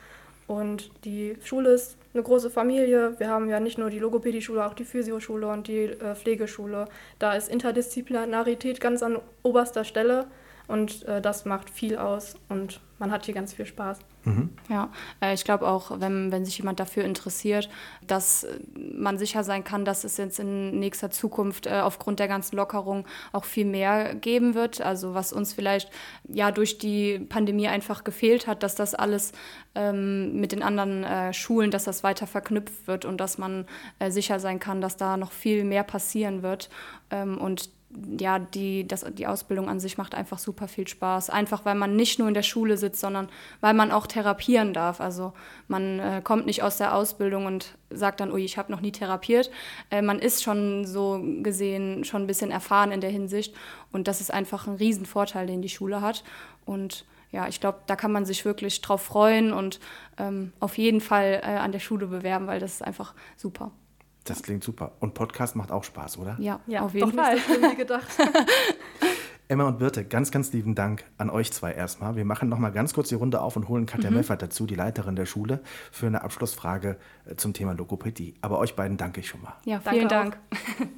Und 0.47 0.91
die 1.05 1.35
Schule 1.43 1.71
ist 1.71 1.97
eine 2.13 2.23
große 2.23 2.49
Familie. 2.49 3.15
Wir 3.19 3.29
haben 3.29 3.49
ja 3.49 3.59
nicht 3.59 3.77
nur 3.77 3.89
die 3.89 3.99
Logopädie-Schule, 3.99 4.65
auch 4.65 4.73
die 4.73 4.85
Physioschule 4.85 5.47
und 5.47 5.67
die 5.67 5.85
äh, 5.85 6.15
Pflegeschule. 6.15 6.85
Da 7.19 7.33
ist 7.33 7.49
Interdisziplinarität 7.49 8.79
ganz 8.81 9.03
an 9.03 9.19
oberster 9.41 9.83
Stelle. 9.83 10.27
Und 10.67 11.03
äh, 11.03 11.21
das 11.21 11.45
macht 11.45 11.69
viel 11.69 11.97
aus 11.97 12.35
und 12.49 12.79
man 12.99 13.11
hat 13.11 13.25
hier 13.25 13.33
ganz 13.33 13.53
viel 13.53 13.65
Spaß. 13.65 13.99
Mhm. 14.23 14.51
Ja, 14.69 14.89
äh, 15.21 15.33
ich 15.33 15.43
glaube 15.43 15.67
auch, 15.67 15.99
wenn, 15.99 16.31
wenn 16.31 16.45
sich 16.45 16.57
jemand 16.57 16.79
dafür 16.79 17.03
interessiert, 17.03 17.69
dass 18.07 18.47
man 18.77 19.17
sicher 19.17 19.43
sein 19.43 19.65
kann, 19.65 19.83
dass 19.83 20.05
es 20.05 20.15
jetzt 20.15 20.39
in 20.39 20.79
nächster 20.79 21.11
Zukunft 21.11 21.67
äh, 21.67 21.81
aufgrund 21.81 22.19
der 22.19 22.29
ganzen 22.29 22.55
Lockerung 22.55 23.05
auch 23.33 23.43
viel 23.43 23.65
mehr 23.65 24.15
geben 24.15 24.55
wird. 24.55 24.79
Also 24.79 25.13
was 25.13 25.33
uns 25.33 25.51
vielleicht 25.51 25.91
ja 26.29 26.51
durch 26.51 26.77
die 26.77 27.19
Pandemie 27.19 27.67
einfach 27.67 28.05
gefehlt 28.05 28.47
hat, 28.47 28.63
dass 28.63 28.75
das 28.75 28.95
alles 28.95 29.33
ähm, 29.75 30.39
mit 30.39 30.53
den 30.53 30.63
anderen 30.63 31.03
äh, 31.03 31.33
Schulen, 31.33 31.71
dass 31.71 31.83
das 31.83 32.03
weiter 32.03 32.27
verknüpft 32.27 32.87
wird 32.87 33.03
und 33.03 33.17
dass 33.17 33.37
man 33.37 33.65
äh, 33.99 34.11
sicher 34.11 34.39
sein 34.39 34.59
kann, 34.59 34.79
dass 34.79 34.95
da 34.95 35.17
noch 35.17 35.33
viel 35.33 35.65
mehr 35.65 35.83
passieren 35.83 36.41
wird. 36.41 36.69
Ähm, 37.09 37.37
und 37.37 37.69
ja, 38.19 38.39
die, 38.39 38.87
das, 38.87 39.05
die 39.13 39.27
Ausbildung 39.27 39.69
an 39.69 39.79
sich 39.79 39.97
macht 39.97 40.15
einfach 40.15 40.39
super 40.39 40.67
viel 40.67 40.87
Spaß. 40.87 41.29
Einfach 41.29 41.65
weil 41.65 41.75
man 41.75 41.95
nicht 41.95 42.19
nur 42.19 42.27
in 42.27 42.33
der 42.33 42.43
Schule 42.43 42.77
sitzt, 42.77 42.99
sondern 42.99 43.29
weil 43.61 43.73
man 43.73 43.91
auch 43.91 44.07
therapieren 44.07 44.73
darf. 44.73 44.99
Also 44.99 45.33
man 45.67 45.99
äh, 45.99 46.21
kommt 46.23 46.45
nicht 46.45 46.63
aus 46.63 46.77
der 46.77 46.95
Ausbildung 46.95 47.45
und 47.45 47.75
sagt 47.89 48.19
dann, 48.19 48.31
ui, 48.31 48.43
ich 48.43 48.57
habe 48.57 48.71
noch 48.71 48.81
nie 48.81 48.91
therapiert. 48.91 49.51
Äh, 49.91 50.01
man 50.01 50.19
ist 50.19 50.43
schon 50.43 50.85
so 50.85 51.21
gesehen 51.41 52.03
schon 52.03 52.23
ein 52.23 52.27
bisschen 52.27 52.51
erfahren 52.51 52.91
in 52.91 53.01
der 53.01 53.11
Hinsicht. 53.11 53.55
Und 53.91 54.07
das 54.07 54.21
ist 54.21 54.33
einfach 54.33 54.67
ein 54.67 54.75
Riesenvorteil, 54.75 55.47
den 55.47 55.61
die 55.61 55.69
Schule 55.69 56.01
hat. 56.01 56.23
Und 56.65 57.05
ja, 57.31 57.47
ich 57.47 57.59
glaube, 57.59 57.79
da 57.87 57.95
kann 57.95 58.11
man 58.11 58.25
sich 58.25 58.45
wirklich 58.45 58.81
drauf 58.81 59.01
freuen 59.01 59.53
und 59.53 59.79
ähm, 60.17 60.53
auf 60.59 60.77
jeden 60.77 61.01
Fall 61.01 61.41
äh, 61.43 61.57
an 61.57 61.71
der 61.71 61.79
Schule 61.79 62.05
bewerben, 62.05 62.45
weil 62.45 62.59
das 62.59 62.73
ist 62.73 62.83
einfach 62.83 63.15
super. 63.37 63.71
Das 64.23 64.41
klingt 64.41 64.63
super. 64.63 64.93
Und 64.99 65.13
Podcast 65.13 65.55
macht 65.55 65.71
auch 65.71 65.83
Spaß, 65.83 66.17
oder? 66.17 66.37
Ja, 66.39 66.59
ja 66.65 66.81
auf 66.81 66.93
jeden 66.93 67.11
Fall. 67.11 67.35
Nicht 67.35 67.77
gedacht. 67.77 68.07
Emma 69.49 69.67
und 69.67 69.77
Birte, 69.77 70.05
ganz, 70.05 70.31
ganz 70.31 70.53
lieben 70.53 70.73
Dank 70.73 71.03
an 71.17 71.29
euch 71.29 71.51
zwei 71.51 71.73
erstmal. 71.73 72.15
Wir 72.15 72.23
machen 72.23 72.47
nochmal 72.47 72.71
ganz 72.71 72.93
kurz 72.93 73.09
die 73.09 73.15
Runde 73.15 73.41
auf 73.41 73.57
und 73.57 73.67
holen 73.67 73.85
Katja 73.85 74.09
mhm. 74.09 74.17
Meffert 74.17 74.41
dazu, 74.41 74.65
die 74.65 74.75
Leiterin 74.75 75.15
der 75.15 75.25
Schule, 75.25 75.61
für 75.91 76.07
eine 76.07 76.23
Abschlussfrage 76.23 76.97
äh, 77.25 77.35
zum 77.35 77.53
Thema 77.53 77.73
Logopädie. 77.73 78.35
Aber 78.41 78.59
euch 78.59 78.75
beiden 78.75 78.95
danke 78.97 79.19
ich 79.19 79.27
schon 79.27 79.41
mal. 79.41 79.53
Ja, 79.65 79.81
vielen 79.81 80.07
Dank. 80.07 80.37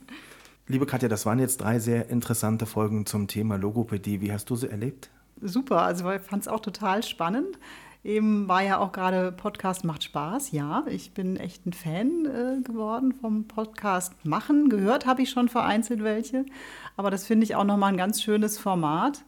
Liebe 0.67 0.86
Katja, 0.86 1.10
das 1.10 1.25
waren 1.25 1.39
jetzt 1.39 1.58
drei 1.58 1.79
sehr 1.79 2.10
interessante 2.10 2.65
Folgen 2.65 3.05
zum 3.05 3.27
Thema 3.27 3.58
Logopädie. 3.58 4.22
Wie 4.22 4.32
hast 4.32 4.50
du 4.50 4.55
sie 4.55 4.70
erlebt? 4.70 5.10
Super, 5.41 5.82
also 5.82 6.10
ich 6.12 6.22
fand 6.22 6.44
es 6.44 6.48
auch 6.48 6.60
total 6.60 7.03
spannend. 7.03 7.58
Eben 8.06 8.48
war 8.48 8.62
ja 8.62 8.78
auch 8.78 8.92
gerade 8.92 9.32
Podcast 9.32 9.84
macht 9.84 10.04
Spaß. 10.04 10.52
Ja, 10.52 10.84
ich 10.88 11.16
bin 11.16 11.38
echt 11.38 11.66
ein 11.66 11.74
Fan 11.74 12.26
äh, 12.28 12.62
geworden 12.62 13.14
vom 13.20 13.48
Podcast 13.48 14.14
machen. 14.24 14.70
Gehört 14.70 15.08
habe 15.08 15.24
ich 15.24 15.32
schon 15.32 15.50
vereinzelt 15.50 16.04
welche. 16.04 16.46
Aber 16.98 17.10
das 17.10 17.26
finde 17.26 17.46
ich 17.46 17.56
auch 17.56 17.64
nochmal 17.64 17.92
ein 17.92 17.98
ganz 17.98 18.22
schönes 18.22 18.60
Format 18.60 19.24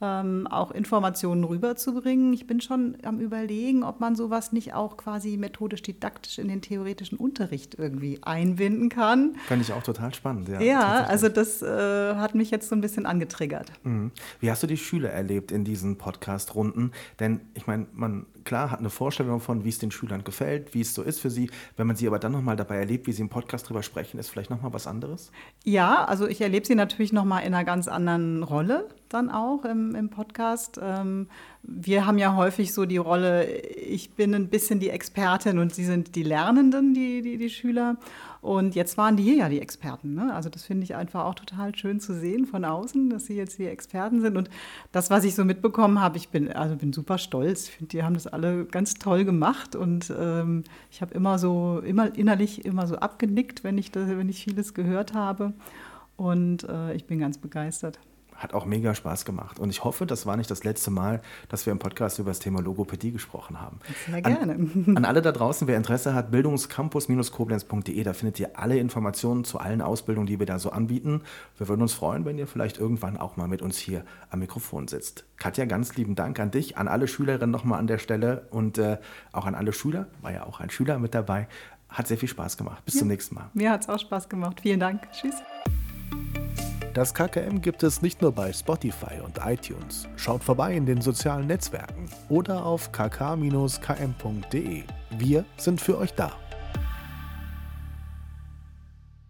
ähm, 0.00 0.46
auch 0.46 0.70
Informationen 0.70 1.44
rüberzubringen. 1.44 2.32
Ich 2.32 2.46
bin 2.46 2.60
schon 2.60 2.96
am 3.02 3.20
Überlegen, 3.20 3.82
ob 3.82 4.00
man 4.00 4.16
sowas 4.16 4.52
nicht 4.52 4.74
auch 4.74 4.96
quasi 4.96 5.36
methodisch 5.36 5.82
didaktisch 5.82 6.38
in 6.38 6.48
den 6.48 6.62
theoretischen 6.62 7.18
Unterricht 7.18 7.76
irgendwie 7.78 8.18
einbinden 8.22 8.88
kann. 8.88 9.36
Fand 9.46 9.62
ich 9.62 9.72
auch 9.72 9.82
total 9.82 10.14
spannend, 10.14 10.48
ja. 10.48 10.60
Ja, 10.60 11.04
also 11.04 11.28
das 11.28 11.62
äh, 11.62 12.14
hat 12.14 12.34
mich 12.34 12.50
jetzt 12.50 12.68
so 12.68 12.74
ein 12.74 12.80
bisschen 12.80 13.06
angetriggert. 13.06 13.72
Mhm. 13.82 14.10
Wie 14.40 14.50
hast 14.50 14.62
du 14.62 14.66
die 14.66 14.76
Schüler 14.76 15.10
erlebt 15.10 15.52
in 15.52 15.64
diesen 15.64 15.96
Podcast-Runden? 15.96 16.92
Denn 17.18 17.40
ich 17.54 17.66
meine, 17.66 17.86
man 17.92 18.26
klar 18.44 18.70
hat 18.70 18.80
eine 18.80 18.90
Vorstellung 18.90 19.38
davon, 19.38 19.64
wie 19.64 19.68
es 19.68 19.78
den 19.78 19.90
Schülern 19.90 20.24
gefällt, 20.24 20.74
wie 20.74 20.80
es 20.80 20.94
so 20.94 21.02
ist 21.02 21.20
für 21.20 21.30
sie. 21.30 21.50
Wenn 21.76 21.86
man 21.86 21.96
sie 21.96 22.06
aber 22.06 22.18
dann 22.18 22.32
nochmal 22.32 22.56
dabei 22.56 22.76
erlebt, 22.76 23.06
wie 23.06 23.12
sie 23.12 23.22
im 23.22 23.28
Podcast 23.28 23.68
drüber 23.68 23.82
sprechen, 23.82 24.18
ist 24.18 24.30
vielleicht 24.30 24.50
nochmal 24.50 24.72
was 24.72 24.86
anderes? 24.86 25.30
Ja, 25.64 26.04
also 26.04 26.26
ich 26.26 26.40
erlebe 26.40 26.66
sie 26.66 26.74
natürlich 26.74 27.12
nochmal 27.12 27.44
in 27.44 27.54
einer 27.54 27.64
ganz 27.64 27.88
anderen 27.88 28.42
Rolle 28.42 28.88
dann 29.08 29.30
auch 29.30 29.64
im, 29.64 29.94
im 29.94 30.08
Podcast. 30.08 30.78
Ähm, 30.82 31.28
wir 31.62 32.06
haben 32.06 32.18
ja 32.18 32.36
häufig 32.36 32.72
so 32.72 32.86
die 32.86 32.96
Rolle, 32.96 33.46
ich 33.46 34.10
bin 34.10 34.34
ein 34.34 34.48
bisschen 34.48 34.80
die 34.80 34.90
Expertin 34.90 35.58
und 35.58 35.74
Sie 35.74 35.84
sind 35.84 36.14
die 36.14 36.22
Lernenden, 36.22 36.94
die, 36.94 37.22
die, 37.22 37.36
die 37.36 37.50
Schüler. 37.50 37.96
Und 38.40 38.74
jetzt 38.74 38.96
waren 38.96 39.16
die 39.16 39.22
hier 39.22 39.36
ja 39.36 39.48
die 39.50 39.60
Experten. 39.60 40.14
Ne? 40.14 40.32
Also 40.34 40.48
das 40.48 40.64
finde 40.64 40.84
ich 40.84 40.94
einfach 40.94 41.26
auch 41.26 41.34
total 41.34 41.74
schön 41.74 42.00
zu 42.00 42.14
sehen 42.14 42.46
von 42.46 42.64
außen, 42.64 43.10
dass 43.10 43.26
sie 43.26 43.36
jetzt 43.36 43.58
die 43.58 43.66
Experten 43.66 44.22
sind. 44.22 44.38
Und 44.38 44.48
das, 44.92 45.10
was 45.10 45.24
ich 45.24 45.34
so 45.34 45.44
mitbekommen 45.44 46.00
habe, 46.00 46.16
ich 46.16 46.30
bin, 46.30 46.50
also 46.50 46.76
bin 46.76 46.94
super 46.94 47.18
stolz. 47.18 47.64
Ich 47.64 47.72
finde, 47.72 47.90
die 47.90 48.02
haben 48.02 48.14
das 48.14 48.26
alle 48.26 48.64
ganz 48.64 48.94
toll 48.94 49.26
gemacht. 49.26 49.76
Und 49.76 50.12
ähm, 50.18 50.64
ich 50.90 51.02
habe 51.02 51.12
immer 51.12 51.38
so, 51.38 51.82
immer 51.84 52.16
innerlich 52.16 52.64
immer 52.64 52.86
so 52.86 52.96
abgenickt, 52.96 53.62
wenn 53.62 53.76
ich, 53.76 53.90
das, 53.90 54.08
wenn 54.08 54.30
ich 54.30 54.42
vieles 54.42 54.72
gehört 54.72 55.12
habe. 55.12 55.52
Und 56.16 56.64
äh, 56.64 56.94
ich 56.94 57.04
bin 57.04 57.18
ganz 57.18 57.36
begeistert. 57.36 57.98
Hat 58.40 58.54
auch 58.54 58.64
mega 58.64 58.94
Spaß 58.94 59.26
gemacht. 59.26 59.58
Und 59.58 59.68
ich 59.68 59.84
hoffe, 59.84 60.06
das 60.06 60.24
war 60.24 60.38
nicht 60.38 60.50
das 60.50 60.64
letzte 60.64 60.90
Mal, 60.90 61.20
dass 61.50 61.66
wir 61.66 61.72
im 61.72 61.78
Podcast 61.78 62.18
über 62.18 62.30
das 62.30 62.38
Thema 62.38 62.62
Logopädie 62.62 63.12
gesprochen 63.12 63.60
haben. 63.60 63.80
Sehr 64.10 64.22
gerne. 64.22 64.54
An, 64.54 64.94
an 64.96 65.04
alle 65.04 65.20
da 65.20 65.30
draußen, 65.30 65.68
wer 65.68 65.76
Interesse 65.76 66.14
hat, 66.14 66.30
bildungscampus-koblenz.de, 66.30 68.02
da 68.02 68.14
findet 68.14 68.40
ihr 68.40 68.58
alle 68.58 68.78
Informationen 68.78 69.44
zu 69.44 69.58
allen 69.58 69.82
Ausbildungen, 69.82 70.26
die 70.26 70.38
wir 70.38 70.46
da 70.46 70.58
so 70.58 70.70
anbieten. 70.70 71.20
Wir 71.58 71.68
würden 71.68 71.82
uns 71.82 71.92
freuen, 71.92 72.24
wenn 72.24 72.38
ihr 72.38 72.46
vielleicht 72.46 72.78
irgendwann 72.78 73.18
auch 73.18 73.36
mal 73.36 73.46
mit 73.46 73.60
uns 73.60 73.76
hier 73.76 74.06
am 74.30 74.38
Mikrofon 74.38 74.88
sitzt. 74.88 75.24
Katja, 75.36 75.66
ganz 75.66 75.94
lieben 75.96 76.14
Dank 76.14 76.40
an 76.40 76.50
dich, 76.50 76.78
an 76.78 76.88
alle 76.88 77.08
Schülerinnen 77.08 77.50
nochmal 77.50 77.78
an 77.78 77.88
der 77.88 77.98
Stelle 77.98 78.46
und 78.50 78.78
äh, 78.78 78.96
auch 79.32 79.44
an 79.44 79.54
alle 79.54 79.74
Schüler, 79.74 80.06
war 80.22 80.32
ja 80.32 80.46
auch 80.46 80.60
ein 80.60 80.70
Schüler 80.70 80.98
mit 80.98 81.14
dabei. 81.14 81.46
Hat 81.90 82.06
sehr 82.06 82.16
viel 82.16 82.28
Spaß 82.28 82.56
gemacht. 82.56 82.82
Bis 82.86 82.94
ja, 82.94 83.00
zum 83.00 83.08
nächsten 83.08 83.34
Mal. 83.34 83.50
Mir 83.52 83.70
hat 83.70 83.82
es 83.82 83.88
auch 83.90 83.98
Spaß 83.98 84.30
gemacht. 84.30 84.60
Vielen 84.62 84.80
Dank. 84.80 85.10
Tschüss. 85.12 85.34
Das 86.92 87.14
KKM 87.14 87.60
gibt 87.60 87.84
es 87.84 88.02
nicht 88.02 88.20
nur 88.20 88.32
bei 88.32 88.52
Spotify 88.52 89.20
und 89.24 89.38
iTunes. 89.44 90.08
Schaut 90.16 90.42
vorbei 90.42 90.74
in 90.74 90.86
den 90.86 91.00
sozialen 91.00 91.46
Netzwerken 91.46 92.10
oder 92.28 92.66
auf 92.66 92.90
kk-km.de. 92.90 94.82
Wir 95.10 95.44
sind 95.56 95.80
für 95.80 95.98
euch 95.98 96.12
da. 96.14 96.32